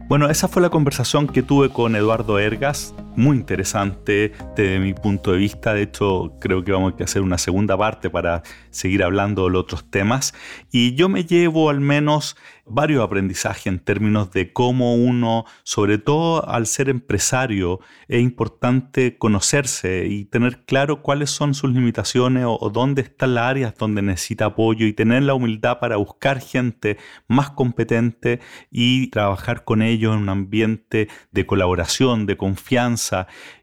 Bueno, 0.09 0.31
esa 0.31 0.49
fue 0.49 0.63
la 0.63 0.71
conversación 0.71 1.27
que 1.27 1.43
tuve 1.43 1.69
con 1.71 1.95
Eduardo 1.95 2.39
Ergas, 2.39 2.95
muy 3.17 3.37
interesante 3.37 4.33
desde 4.55 4.79
mi 4.79 4.95
punto 4.95 5.33
de 5.33 5.39
vista. 5.39 5.75
De 5.75 5.83
hecho, 5.83 6.35
creo 6.41 6.63
que 6.63 6.73
vamos 6.73 6.95
a 6.99 7.05
hacer 7.05 7.23
una 7.23 7.39
segunda 7.39 7.77
parte 7.77 8.11
para 8.11 8.43
seguir 8.71 9.03
hablando 9.03 9.49
de 9.49 9.57
otros 9.57 9.91
temas. 9.91 10.35
Y 10.71 10.95
yo 10.95 11.09
me 11.09 11.25
llevo 11.25 11.71
al 11.71 11.81
menos 11.81 12.37
varios 12.67 13.03
aprendizajes 13.03 13.67
en 13.67 13.79
términos 13.79 14.33
de 14.33 14.53
cómo 14.53 14.97
uno, 14.97 15.45
sobre 15.63 15.99
todo 15.99 16.49
al 16.49 16.67
ser 16.67 16.89
empresario, 16.89 17.81
es 18.09 18.21
importante 18.21 19.17
conocerse 19.19 20.07
y 20.07 20.25
tener 20.25 20.65
claro 20.65 21.01
cuáles 21.01 21.31
son 21.31 21.55
sus 21.55 21.71
limitaciones 21.71 22.45
o, 22.47 22.71
dónde 22.71 23.03
están 23.03 23.35
las 23.35 23.45
áreas 23.45 23.75
donde 23.77 24.03
necesita 24.03 24.47
apoyo 24.47 24.87
y 24.87 24.93
tener 24.93 25.23
la 25.23 25.35
humildad 25.35 25.79
para 25.79 25.97
buscar 25.97 26.41
gente 26.41 26.99
más 27.29 27.51
competente 27.51 28.41
y 28.71 29.09
trabajar 29.09 29.65
con 29.65 29.81
ellos 29.81 30.15
en 30.15 30.23
un 30.23 30.29
ambiente 30.29 31.09
de 31.31 31.47
colaboración, 31.47 32.27
de 32.27 32.37
confianza 32.37 33.06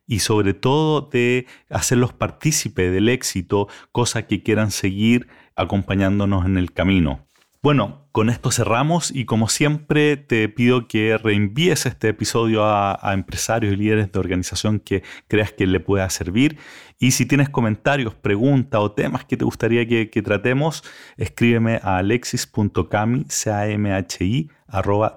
y 0.08 0.20
sobre 0.20 0.54
todo 0.54 1.02
de 1.02 1.46
hacerlos 1.70 2.14
partícipe 2.14 2.90
del 2.90 3.10
éxito, 3.10 3.68
cosa 3.92 4.28
que 4.28 4.44
quieran 4.44 4.72
seguir 4.72 5.28
acompañándonos 5.56 6.46
en 6.46 6.58
el 6.58 6.72
camino. 6.72 7.28
Bueno, 7.64 8.10
con 8.12 8.30
esto 8.30 8.52
cerramos 8.52 9.10
y 9.10 9.24
como 9.24 9.48
siempre 9.48 10.18
te 10.18 10.50
pido 10.50 10.90
que 10.90 11.18
reenvíes 11.18 11.86
este 11.86 12.10
episodio 12.10 12.66
a, 12.66 13.00
empresarios 13.14 13.74
y 13.74 13.78
líderes 13.78 14.12
de 14.12 14.20
organización 14.20 14.82
que 14.82 15.02
creas 15.30 15.54
que 15.54 15.66
le 15.66 15.80
pueda 15.80 16.10
servir. 16.10 16.58
Y 17.00 17.12
si 17.12 17.26
tienes 17.26 17.48
comentarios, 17.48 18.16
preguntas 18.16 18.82
o 18.82 18.92
temas 18.92 19.24
que 19.24 19.38
te 19.38 19.46
gustaría 19.46 19.88
que, 19.88 20.22
tratemos, 20.22 20.84
escríbeme 21.16 21.80
a 21.82 22.00
alexis.cami, 22.00 23.28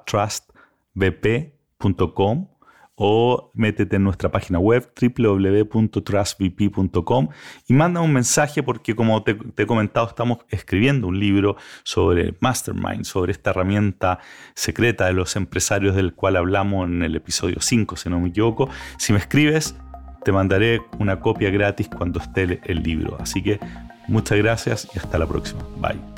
trustbp.com 0.06 2.55
o 2.96 3.52
métete 3.54 3.96
en 3.96 4.04
nuestra 4.04 4.30
página 4.30 4.58
web 4.58 4.90
www.trustvp.com 5.00 7.28
y 7.68 7.74
manda 7.74 8.00
un 8.00 8.12
mensaje 8.12 8.62
porque 8.62 8.96
como 8.96 9.22
te, 9.22 9.36
he 9.56 9.66
comentado 9.66 10.08
estamos 10.08 10.38
escribiendo 10.48 11.08
un 11.08 11.20
libro 11.20 11.56
sobre 11.84 12.34
Mastermind, 12.40 13.04
sobre 13.04 13.32
esta 13.32 13.50
herramienta 13.50 14.18
secreta 14.54 15.04
de 15.06 15.12
los 15.12 15.36
empresarios 15.36 15.94
del 15.94 16.14
cual 16.14 16.36
hablamos 16.36 16.88
en 16.88 17.02
el 17.02 17.14
episodio 17.14 17.60
5, 17.60 17.96
si 17.96 18.08
no 18.08 18.18
me 18.18 18.30
equivoco. 18.30 18.70
Si 18.98 19.12
me 19.12 19.18
escribes, 19.18 19.76
te 20.24 20.32
mandaré 20.32 20.80
una 20.98 21.20
copia 21.20 21.50
gratis 21.50 21.88
cuando 21.88 22.18
esté 22.18 22.60
el 22.64 22.82
libro. 22.82 23.18
Así 23.20 23.42
que 23.42 23.60
muchas 24.08 24.38
gracias 24.38 24.88
y 24.94 24.98
hasta 24.98 25.18
la 25.18 25.26
próxima. 25.26 25.60
Bye. 25.76 26.15